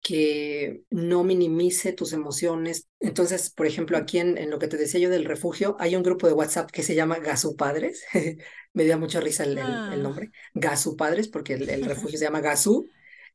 [0.00, 2.88] que no minimice tus emociones.
[3.00, 6.02] Entonces, por ejemplo, aquí en, en, lo que te decía yo del refugio, hay un
[6.02, 8.04] grupo de WhatsApp que se llama Gasu Padres.
[8.72, 9.96] Me dio mucha risa el, el, Ah.
[9.98, 10.30] nombre.
[10.54, 12.88] Gasu Padres, porque el, el refugio se llama Gasu.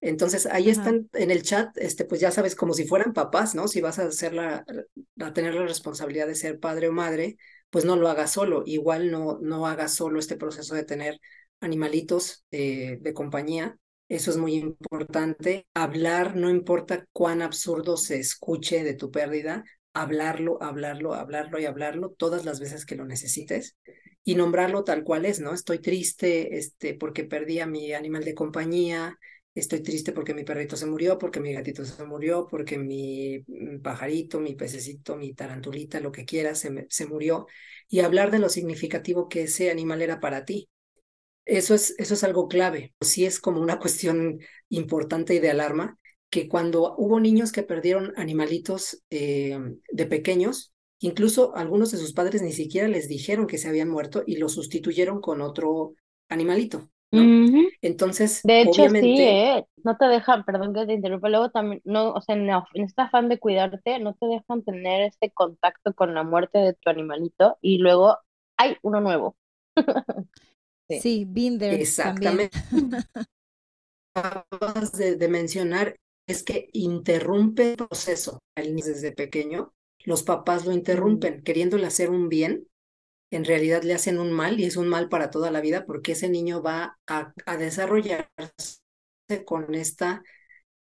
[0.06, 3.70] Entonces, ahí están en el chat, este, pues ya sabes, como si fueran papás, ¿no?
[3.70, 4.66] Si vas a hacer la,
[5.20, 7.38] a tener la responsabilidad de ser padre o madre,
[7.70, 8.64] pues no lo hagas solo.
[8.66, 11.22] Igual no, no hagas solo este proceso de tener
[11.62, 13.78] animalitos eh, de compañía.
[14.10, 15.68] Eso es muy importante.
[15.74, 22.10] Hablar, no importa cuán absurdo se escuche de tu pérdida, hablarlo, hablarlo, hablarlo y hablarlo
[22.10, 23.78] todas las veces que lo necesites
[24.26, 25.54] y nombrarlo tal cual es, ¿no?
[25.54, 29.18] Estoy triste este, porque perdí a mi animal de compañía,
[29.56, 33.44] estoy triste porque mi perrito se murió, porque mi gatito se murió, porque mi
[33.82, 37.48] pajarito, mi pececito, mi tarantulita, lo que quieras, se, se murió.
[37.90, 40.70] Y hablar de lo significativo que ese animal era para ti.
[41.46, 42.94] Eso es, eso es algo clave.
[43.02, 44.40] Sí es como una cuestión
[44.70, 45.98] importante y de alarma,
[46.30, 49.60] que cuando hubo niños que perdieron animalitos eh,
[49.92, 54.24] de pequeños, incluso algunos de sus padres ni siquiera les dijeron que se habían muerto
[54.26, 55.96] y lo sustituyeron con otro
[56.30, 56.90] animalito.
[57.14, 57.24] ¿No?
[57.24, 57.70] Uh -huh.
[57.82, 59.66] Entonces, de hecho, obviamente, sí, ¿eh?
[59.84, 63.02] no te dejan, perdón que te interrumpa, luego también, no, o sea, en, en este
[63.02, 67.58] afán de cuidarte, no te dejan tener este contacto con la muerte de tu animalito
[67.62, 68.18] y luego
[68.58, 69.36] hay uno nuevo.
[70.90, 71.00] sí.
[71.02, 71.74] sí, Binder.
[71.74, 72.58] Exactamente.
[74.16, 75.96] Acabas de, de mencionar
[76.28, 79.74] es que interrumpe el proceso desde pequeño.
[80.06, 82.68] Los papás lo interrumpen, queriéndole hacer un bien,
[83.36, 86.14] en realidad le hacen un mal y es un mal para toda la vida porque
[86.14, 88.30] ese niño va a, a desarrollarse
[89.46, 90.24] con esta,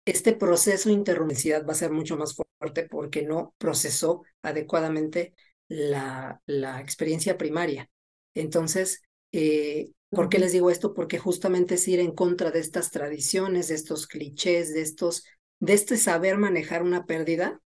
[0.05, 5.35] este proceso de interrumpicidad va a ser mucho más fuerte porque no procesó adecuadamente
[5.67, 7.89] la, la experiencia primaria.
[8.35, 10.93] Entonces, eh, ¿por qué les digo esto?
[10.93, 15.25] Porque justamente es ir en contra de estas tradiciones, de estos clichés, de estos,
[15.59, 17.61] de este saber manejar una pérdida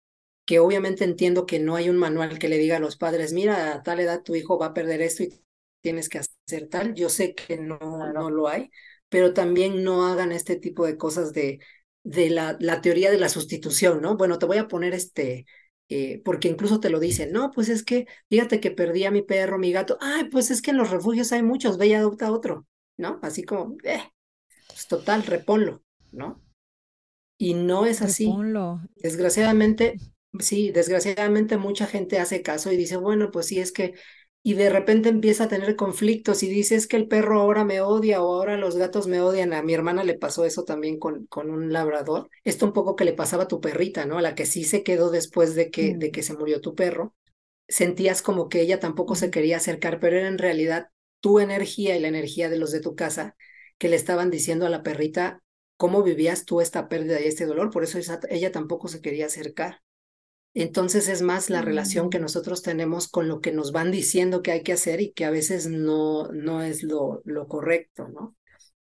[0.44, 3.74] que obviamente entiendo que no hay un manual que le diga a los padres, mira,
[3.74, 5.42] a tal edad tu hijo va a perder esto y
[5.80, 6.94] tienes que hacer tal.
[6.94, 8.12] Yo sé que no, claro.
[8.12, 8.70] no lo hay,
[9.08, 11.60] pero también no hagan este tipo de cosas de,
[12.02, 14.16] de la, la teoría de la sustitución, ¿no?
[14.16, 15.46] Bueno, te voy a poner este,
[15.88, 19.22] eh, porque incluso te lo dicen, no, pues es que fíjate que perdí a mi
[19.22, 22.32] perro, mi gato, ay, pues es que en los refugios hay muchos, ve y adopta
[22.32, 22.66] otro,
[22.96, 23.18] ¿no?
[23.22, 24.02] Así como, eh,
[24.68, 25.82] pues total, reponlo,
[26.12, 26.42] ¿no?
[27.38, 28.26] Y no es así.
[28.26, 28.80] Reponlo.
[28.96, 29.96] Desgraciadamente,
[30.38, 33.94] sí, desgraciadamente mucha gente hace caso y dice, bueno, pues sí, es que,
[34.42, 37.80] y de repente empieza a tener conflictos y dice, es que el perro ahora me
[37.80, 39.52] odia o ahora los gatos me odian.
[39.52, 42.28] A mi hermana le pasó eso también con, con un labrador.
[42.44, 44.18] Esto un poco que le pasaba a tu perrita, ¿no?
[44.18, 45.98] A la que sí se quedó después de que, mm.
[45.98, 47.14] de que se murió tu perro.
[47.68, 49.16] Sentías como que ella tampoco mm.
[49.16, 50.88] se quería acercar, pero era en realidad
[51.20, 53.36] tu energía y la energía de los de tu casa
[53.78, 55.40] que le estaban diciendo a la perrita
[55.76, 57.70] cómo vivías tú esta pérdida y este dolor.
[57.70, 59.82] Por eso ella tampoco se quería acercar.
[60.54, 64.52] Entonces es más la relación que nosotros tenemos con lo que nos van diciendo que
[64.52, 68.36] hay que hacer y que a veces no, no es lo, lo correcto, ¿no?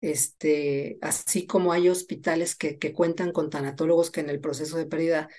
[0.02, 4.86] Este, así como hay hospitales que, que cuentan con tanatólogos que en el proceso de
[4.86, 5.30] pérdida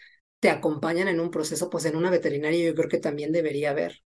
[0.40, 4.02] te acompañan en un proceso, pues en una veterinaria yo creo que también debería haber.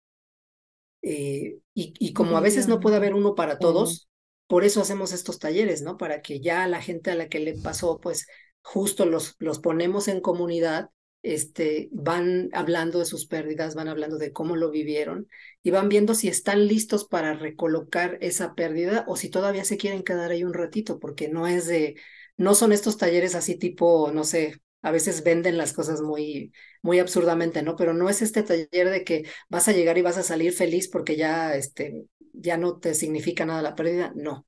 [1.03, 4.09] Eh, y, y, como a veces no puede haber uno para todos,
[4.49, 5.97] por eso hacemos estos talleres, ¿no?
[5.97, 8.27] Para que ya la gente a la que le pasó, pues
[8.63, 10.91] justo los, los ponemos en comunidad
[11.23, 15.29] este, van hablando de sus pérdidas, van hablando de cómo lo vivieron
[15.63, 20.03] y van viendo si están listos para recolocar esa pérdida o si todavía se quieren
[20.03, 21.97] quedar ahí un ratito, porque no es de,
[22.37, 26.53] no son estos talleres así tipo, no sé, a veces venden las cosas muy,
[26.83, 27.77] muy absurdamente, ¿no?
[27.77, 30.89] Pero no es este taller de que vas a llegar y vas a salir feliz
[30.89, 34.47] porque ya, este, ya no te significa nada la pérdida, no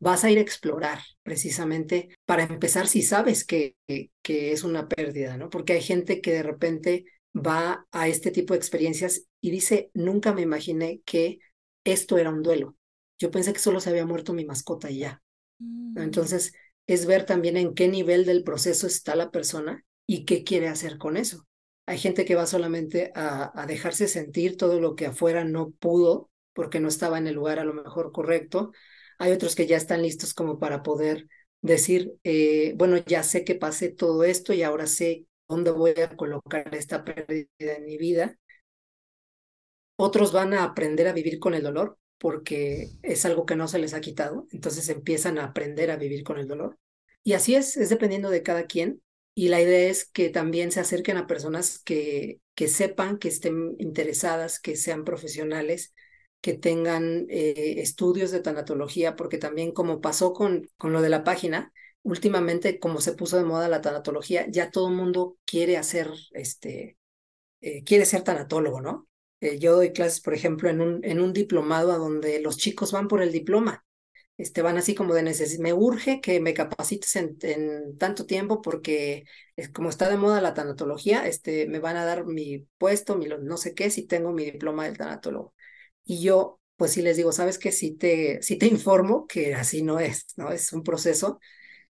[0.00, 3.76] vas a ir a explorar precisamente para empezar si sabes que,
[4.22, 5.50] que, es una pérdida, ¿no?
[5.50, 7.04] Porque hay gente que de repente
[7.36, 11.38] va a este tipo de experiencias y dice, nunca me imaginé que
[11.84, 12.76] esto era un duelo.
[13.18, 15.22] Yo pensé que solo se había muerto mi mascota y ya.
[15.58, 16.02] ¿no?
[16.02, 16.54] Entonces,
[16.86, 20.96] es ver también en qué nivel del proceso está la persona y qué quiere hacer
[20.96, 21.46] con eso.
[21.84, 26.30] Hay gente que va solamente a, a dejarse sentir todo lo que afuera no pudo
[26.54, 28.72] porque no estaba en el lugar a lo mejor correcto
[29.20, 31.28] hay otros que ya están listos como para poder
[31.62, 36.16] decir, eh, bueno, ya sé que pasé todo esto y ahora sé dónde voy a
[36.16, 38.38] colocar esta pérdida en mi vida.
[39.96, 43.78] Otros van a aprender a vivir con el dolor porque es algo que no se
[43.78, 46.78] les ha quitado, entonces empiezan a aprender a vivir con el dolor.
[47.22, 49.02] Y así es, es dependiendo de cada quien.
[49.34, 53.74] y la idea es que también se acerquen a personas que, que sepan, que estén
[53.78, 55.94] interesadas, que sean profesionales,
[56.40, 61.24] que tengan eh, estudios de tanatología, porque también como pasó con, con lo de la
[61.24, 61.72] página,
[62.02, 66.98] últimamente como se puso de moda la tanatología, ya todo el mundo quiere hacer, este,
[67.60, 69.08] eh, quiere ser tanatólogo, ¿no?
[69.40, 72.92] Eh, yo doy clases, por ejemplo, en un, en un diplomado a donde los chicos
[72.92, 73.84] van por el diploma
[74.40, 79.24] este, van así como de necesidad, me urge que me capacites en, tanto tiempo porque
[79.74, 83.56] como está de moda la tanatología, este, me van a dar mi puesto, mi no
[83.58, 85.54] sé qué, si tengo mi diploma del tanatólogo.
[86.04, 87.72] Y yo, pues sí les digo, ¿sabes qué?
[87.72, 90.50] Si te, si te informo que así no es, ¿no?
[90.52, 91.40] Es un proceso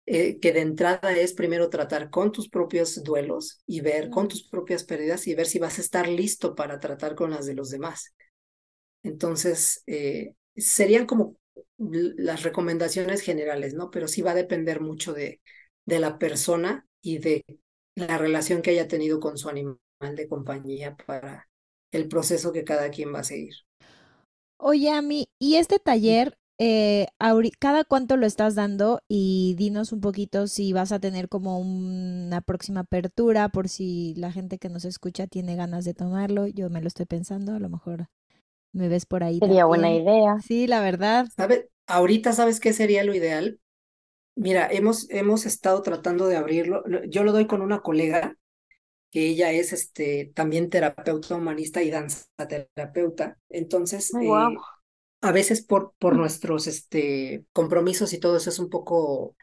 [0.07, 4.49] eh, que de entrada es primero tratar con tus propios duelos y ver con tus
[4.49, 7.71] propias pérdidas y ver si vas a estar listo para tratar con las de los
[7.71, 8.15] demás.
[9.03, 11.37] Entonces, eh, serían como
[11.79, 13.91] las recomendaciones generales, ¿no?
[13.91, 15.41] Pero sí va a depender mucho de,
[15.87, 17.45] de la persona y de
[17.95, 19.79] la relación que haya tenido con su animal
[20.17, 21.49] de compañía para
[21.93, 23.55] el proceso que cada quien va a seguir.
[24.63, 27.07] Oye, Ami, ¿y este taller, eh,
[27.59, 29.01] cada cuánto lo estás dando?
[29.09, 34.33] Y dinos un poquito si vas a tener como una próxima apertura, por si la
[34.33, 36.47] gente que nos escucha tiene ganas de tomarlo.
[36.47, 38.07] Yo me lo estoy pensando, a lo mejor
[38.73, 39.41] me ves por ahí.
[39.41, 40.39] Sería buena idea.
[40.47, 41.27] Sí, la verdad.
[41.37, 41.71] ¿Sabe?
[41.87, 43.61] Ahorita, ¿sabes qué sería lo ideal?
[44.37, 46.85] Mira, hemos, hemos estado tratando de abrirlo.
[47.09, 48.37] Yo lo doy con una colega,
[49.11, 53.39] que ella es este, también terapeuta humanista y danza terapeuta.
[53.49, 54.57] Entonces, oh, eh,
[55.21, 59.37] a veces por, por nuestros este, compromisos y todo eso es un poco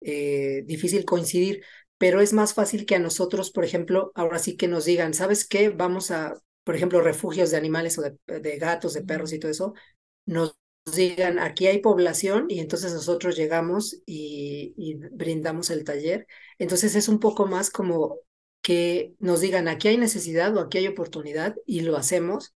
[0.00, 1.64] eh, difícil coincidir,
[1.96, 5.46] pero es más fácil que a nosotros, por ejemplo, ahora sí que nos digan, ¿sabes
[5.46, 5.68] qué?
[5.68, 9.74] Vamos a, por ejemplo, refugios de animales o de, gatos, de perros y todo eso,
[10.26, 10.56] nos
[10.92, 16.26] digan, aquí hay población y entonces nosotros llegamos y, brindamos el taller.
[16.58, 18.18] Entonces es un poco más como
[18.62, 22.54] que nos digan, aquí hay necesidad o aquí hay oportunidad y lo hacemos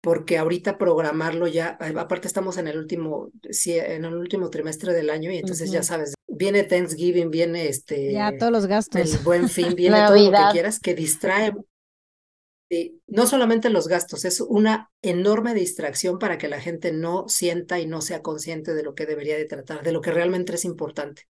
[0.00, 3.30] porque ahorita programarlo ya, aparte estamos en el último,
[3.66, 8.12] en el último trimestre del año y entonces ya sabes, viene Thanksgiving, viene este...
[8.12, 9.00] Ya todos los gastos.
[9.00, 11.52] El buen fin, viene todo lo que quieras, que distrae
[13.06, 17.86] no solamente los gastos, es una enorme distracción para que la gente no sienta y
[17.86, 21.26] no sea consciente de lo que debería de tratar, de lo que realmente es importante.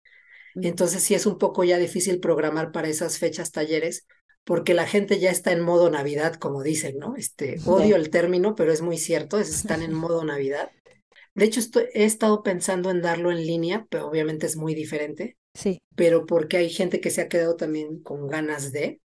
[0.62, 4.08] Entonces sí es un poco ya difícil programar para esas fechas talleres
[4.48, 7.18] porque la gente ya está en modo Navidad, como dicen, ¿no?
[7.18, 10.72] Este, odio el término, pero es muy cierto, están en modo Navidad.
[11.36, 11.60] De hecho,
[11.94, 15.38] he estado pensando en darlo en línea, pero obviamente es muy diferente.
[15.54, 15.80] Sí.
[15.98, 19.02] Pero porque hay gente que se ha quedado también con ganas de,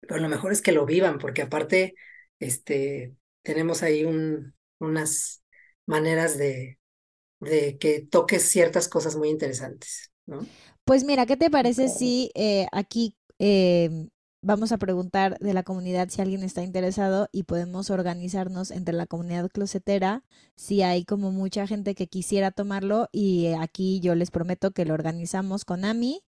[0.00, 1.94] pero lo mejor es que lo vivan, porque aparte,
[2.38, 5.42] este, tenemos ahí un, unas
[5.86, 6.78] maneras de,
[7.40, 10.46] de que toques ciertas cosas muy interesantes, ¿no?
[10.84, 14.08] Pues mira, ¿qué te parece si eh, aquí eh,
[14.42, 19.06] vamos a preguntar de la comunidad si alguien está interesado y podemos organizarnos entre la
[19.06, 20.24] comunidad closetera
[20.56, 24.94] si hay como mucha gente que quisiera tomarlo y aquí yo les prometo que lo
[24.94, 26.22] organizamos con Ami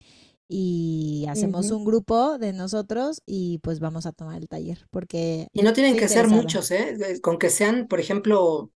[0.47, 5.63] y hacemos un grupo de nosotros y pues vamos a tomar el taller porque y
[5.63, 8.71] no tienen que ser muchos eh con que sean por ejemplo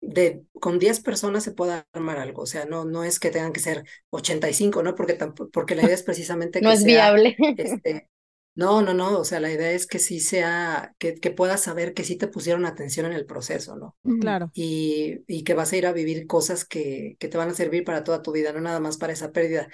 [0.00, 3.52] de con 10 personas se puede armar algo o sea no no es que tengan
[3.52, 5.18] que ser 85 no porque
[5.52, 7.36] porque la idea es precisamente que no es viable.
[7.56, 8.08] este,
[8.54, 11.94] no no no o sea la idea es que sí sea que, que puedas saber
[11.94, 14.50] que sí te pusieron atención en el proceso no claro.
[14.54, 17.84] Y, y que vas a ir a vivir cosas que que te van a servir
[17.84, 19.68] para toda tu vida no nada más para esa pérdida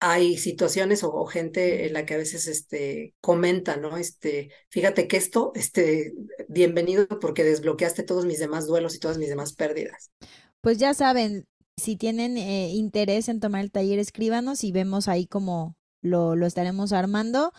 [0.00, 3.98] hay situaciones o, gente en la que a veces este, comenta, ¿no?
[3.98, 6.14] Este, fíjate que esto, este,
[6.48, 10.10] bienvenido porque desbloqueaste todos mis demás duelos y todas mis demás pérdidas.
[10.62, 11.46] Pues ya saben,
[11.76, 16.46] si tienen eh, interés en tomar el taller, escríbanos y vemos ahí cómo lo, lo
[16.46, 17.52] estaremos armando.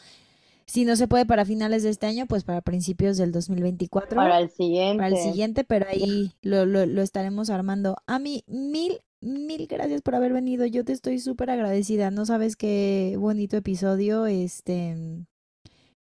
[0.66, 4.16] Si no se puede para finales de este año, pues para principios del 2024.
[4.16, 4.98] Para el siguiente.
[4.98, 7.98] Para el siguiente, pero ahí lo, lo, lo estaremos armando.
[8.08, 10.66] A mí, mil mil gracias por haber venido.
[10.66, 12.12] Yo te estoy súper agradecida.
[12.12, 14.26] No sabes qué bonito episodio.
[14.26, 14.96] Este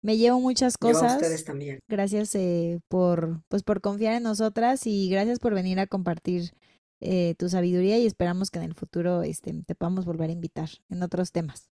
[0.02, 1.14] me llevo muchas cosas.
[1.14, 1.80] a ustedes también.
[1.88, 6.52] Gracias eh, por, pues, por confiar en nosotras y gracias por venir a compartir
[7.00, 10.68] eh, tu sabiduría y esperamos que en el futuro este, te podamos volver a invitar
[10.90, 11.70] en otros temas.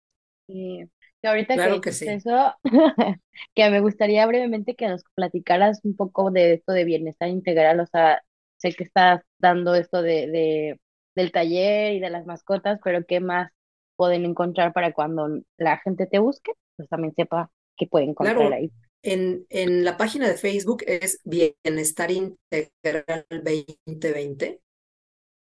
[0.48, 0.88] Sí.
[1.24, 2.54] ahorita que, eso,
[3.56, 7.86] que me gustaría brevemente que nos platicaras un poco de esto de bienestar integral, o
[7.86, 8.22] sea,
[8.58, 10.80] sé que estás dando esto de
[11.20, 13.52] del taller y de las mascotas, pero ¿qué más
[13.96, 16.54] pueden encontrar para cuando la gente te busque?
[16.78, 18.72] Pues también sepa qué pueden encontrar ahí.
[19.02, 24.62] En, en la página de Facebook es Bienestar Integral 2020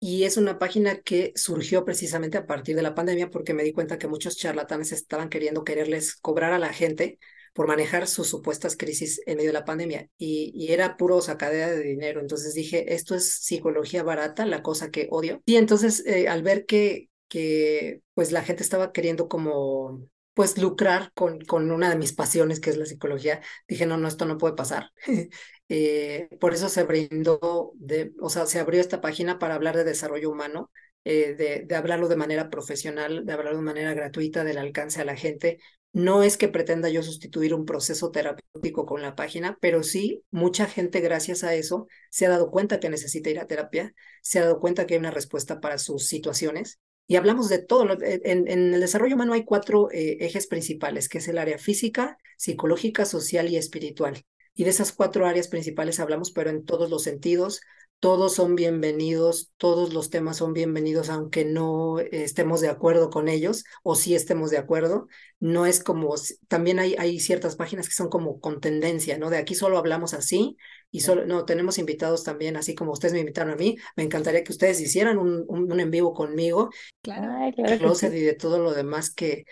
[0.00, 3.72] y es una página que surgió precisamente a partir de la pandemia porque me di
[3.72, 7.18] cuenta que muchos charlatanes estaban queriendo quererles cobrar a la gente
[7.54, 11.82] por manejar sus supuestas crisis en medio de la pandemia y, era puro sacadera de
[11.82, 12.20] dinero.
[12.20, 15.40] Entonces dije, esto es psicología barata, la cosa que odio.
[15.46, 20.02] Y entonces eh, al ver que, que pues la gente estaba queriendo como
[20.34, 24.08] pues lucrar con, con una de mis pasiones, que es la psicología, dije, no, no,
[24.08, 24.90] esto no puede pasar.
[25.70, 29.84] Eh, por eso se brindó, de, o sea, se abrió esta página para hablar de
[29.84, 30.70] desarrollo humano,
[31.04, 35.06] eh, de, de, hablarlo de manera profesional, de hablarlo de manera gratuita, del alcance a
[35.06, 35.58] la gente.
[35.94, 40.66] No es que pretenda yo sustituir un proceso terapéutico con la página, pero sí, mucha
[40.66, 44.42] gente gracias a eso se ha dado cuenta que necesita ir a terapia, se ha
[44.42, 47.96] dado cuenta que hay una respuesta para sus situaciones y hablamos de todo.
[48.02, 53.04] En, el desarrollo humano hay cuatro eh, ejes principales, que es el área física, psicológica,
[53.04, 54.24] social y espiritual.
[54.52, 57.60] Y de esas cuatro áreas principales hablamos, pero en todos los sentidos.
[58.00, 63.64] Todos son bienvenidos, todos los temas son bienvenidos, aunque no estemos de acuerdo con ellos
[63.82, 65.08] o sí estemos de acuerdo.
[65.40, 66.14] No es como,
[66.48, 69.30] también hay, hay ciertas páginas que son como con tendencia, ¿no?
[69.30, 70.58] De aquí solo hablamos así
[70.90, 73.76] y solo, no, tenemos invitados también, así como ustedes me invitaron a mí.
[73.96, 76.68] Me encantaría que ustedes hicieran un, un, en vivo conmigo.
[77.02, 77.94] Claro, claro.
[78.02, 79.44] y de todo lo demás que,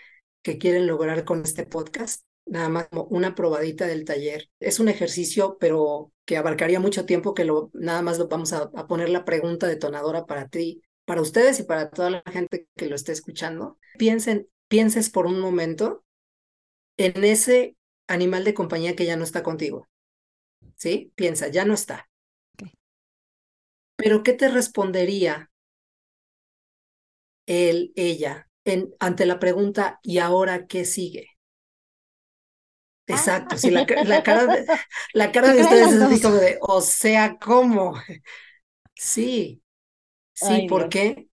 [0.43, 4.49] que quieren lograr con este podcast nada más como una probadita del taller.
[4.59, 8.69] Es un ejercicio, pero que abarcaría mucho tiempo, que lo, nada más lo vamos a,
[8.87, 12.95] poner la pregunta detonadora para ti, para ustedes y para toda la gente que lo
[12.95, 13.77] esté escuchando.
[13.97, 16.03] Piensen, pienses por un momento
[16.97, 17.75] en ese
[18.07, 19.87] animal de compañía que ya no está contigo.
[20.75, 21.11] ¿Sí?
[21.15, 22.09] Piensa, ya no está.
[23.95, 25.49] Pero ¿qué te respondería
[27.45, 31.32] él, ella, en, ante la pregunta, ¿y ahora qué sigue?
[33.07, 34.65] Exacto, sí, la, la cara de,
[35.13, 37.95] la cara de ustedes es así como de, o sea, ¿cómo?
[38.95, 39.61] Sí,
[40.33, 41.27] sí, ¿por qué?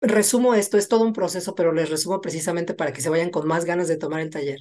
[0.00, 3.46] Resumo esto, es todo un proceso, pero les resumo precisamente para que se vayan con
[3.46, 4.60] más ganas de tomar el taller.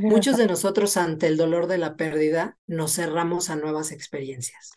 [0.00, 4.72] Muchos de nosotros ante el dolor de la pérdida nos cerramos a nuevas experiencias.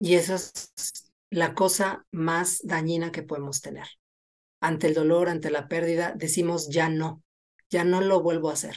[0.00, 0.72] Y eso es
[1.30, 3.86] la cosa más dañina que podemos tener.
[4.60, 7.22] Ante el dolor, ante la pérdida, decimos ya no
[7.76, 8.74] ya no lo vuelvo a hacer.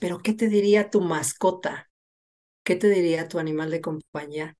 [0.00, 1.90] Pero ¿qué te diría tu mascota?
[2.64, 4.56] ¿Qué te diría tu animal de compañía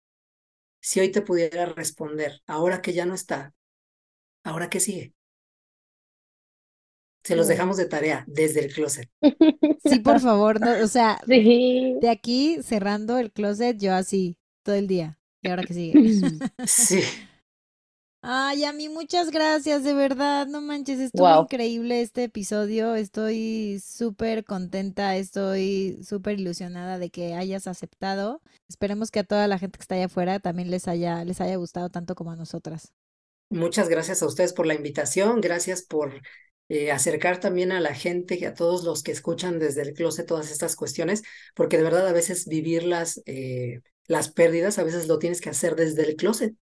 [0.83, 3.55] si hoy te pudiera responder, ahora que ya no está,
[4.45, 5.15] ahora qué sigue?
[7.25, 9.09] Se los dejamos de tarea desde el closet.
[9.83, 15.19] Sí, por favor, o sea, de aquí cerrando el closet, yo así, todo el día.
[15.41, 16.39] ¿Y ahora qué sigue?
[16.67, 17.01] Sí.
[18.29, 24.45] Ay, a mí muchas gracias, de verdad, no manches, estuvo increíble este episodio, estoy súper
[24.45, 28.43] contenta, estoy súper ilusionada de que hayas aceptado.
[28.69, 31.55] Esperemos que a toda la gente que está allá afuera también les haya, les haya
[31.55, 32.93] gustado tanto como a nosotras.
[33.49, 36.21] Muchas gracias a ustedes por la invitación, gracias por
[36.69, 40.51] eh, acercar también a la gente, a todos los que escuchan desde el closet todas
[40.51, 41.23] estas cuestiones,
[41.55, 45.51] porque de verdad a veces vivir las, eh, las pérdidas, a veces lo tienes que
[45.51, 46.57] hacer desde el closet.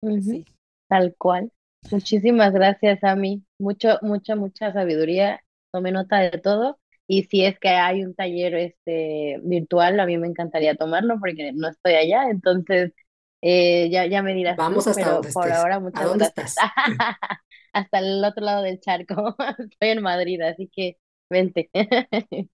[0.00, 0.44] Sí.
[0.92, 1.50] Tal cual.
[1.90, 3.42] Muchísimas gracias, a mí.
[3.58, 5.42] Mucho, mucha, mucha sabiduría.
[5.70, 6.78] Tomé nota de todo.
[7.06, 11.52] Y si es que hay un taller este virtual, a mí me encantaría tomarlo porque
[11.54, 12.28] no estoy allá.
[12.28, 12.92] Entonces,
[13.40, 14.58] eh, ya, ya me dirás.
[14.58, 16.56] Vamos hasta pero donde por ahora, muchas ¿A dónde gracias.
[17.72, 19.34] hasta el otro lado del charco.
[19.58, 20.98] Estoy en Madrid, así que
[21.30, 21.70] vente.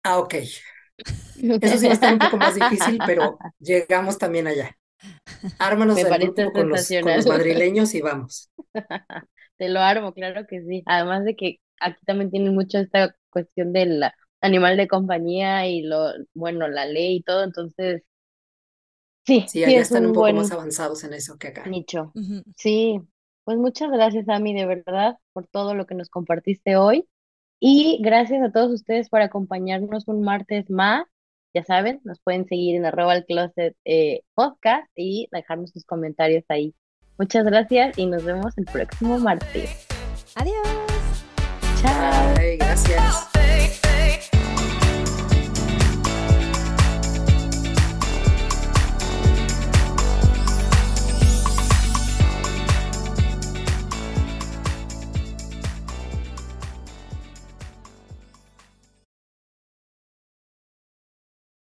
[0.04, 0.34] ah, ok.
[0.34, 4.77] Eso sí va a estar un poco más difícil, pero llegamos también allá.
[5.58, 6.90] Ármanos Me grupo con los,
[7.26, 8.50] madrileños y vamos.
[9.56, 10.82] Te lo armo, claro que sí.
[10.86, 14.02] Además de que aquí también tienen mucho esta cuestión del
[14.40, 18.02] animal de compañía y lo, bueno, la ley y todo, entonces
[19.26, 21.66] sí, sí, allá están un, poco más avanzados en eso que acá.
[21.66, 22.12] Nicho.
[22.56, 23.00] Sí,
[23.44, 27.08] pues muchas gracias, Ami, de verdad, por todo lo que nos compartiste hoy.
[27.60, 31.04] Y gracias a todos ustedes por acompañarnos un martes más.
[31.54, 36.44] Ya saben, nos pueden seguir en arroba el closet eh, podcast y dejarnos sus comentarios
[36.48, 36.74] ahí.
[37.18, 39.88] Muchas gracias y nos vemos el próximo martes.
[40.36, 40.68] Adiós.
[41.80, 42.34] Chao.
[42.58, 43.27] gracias.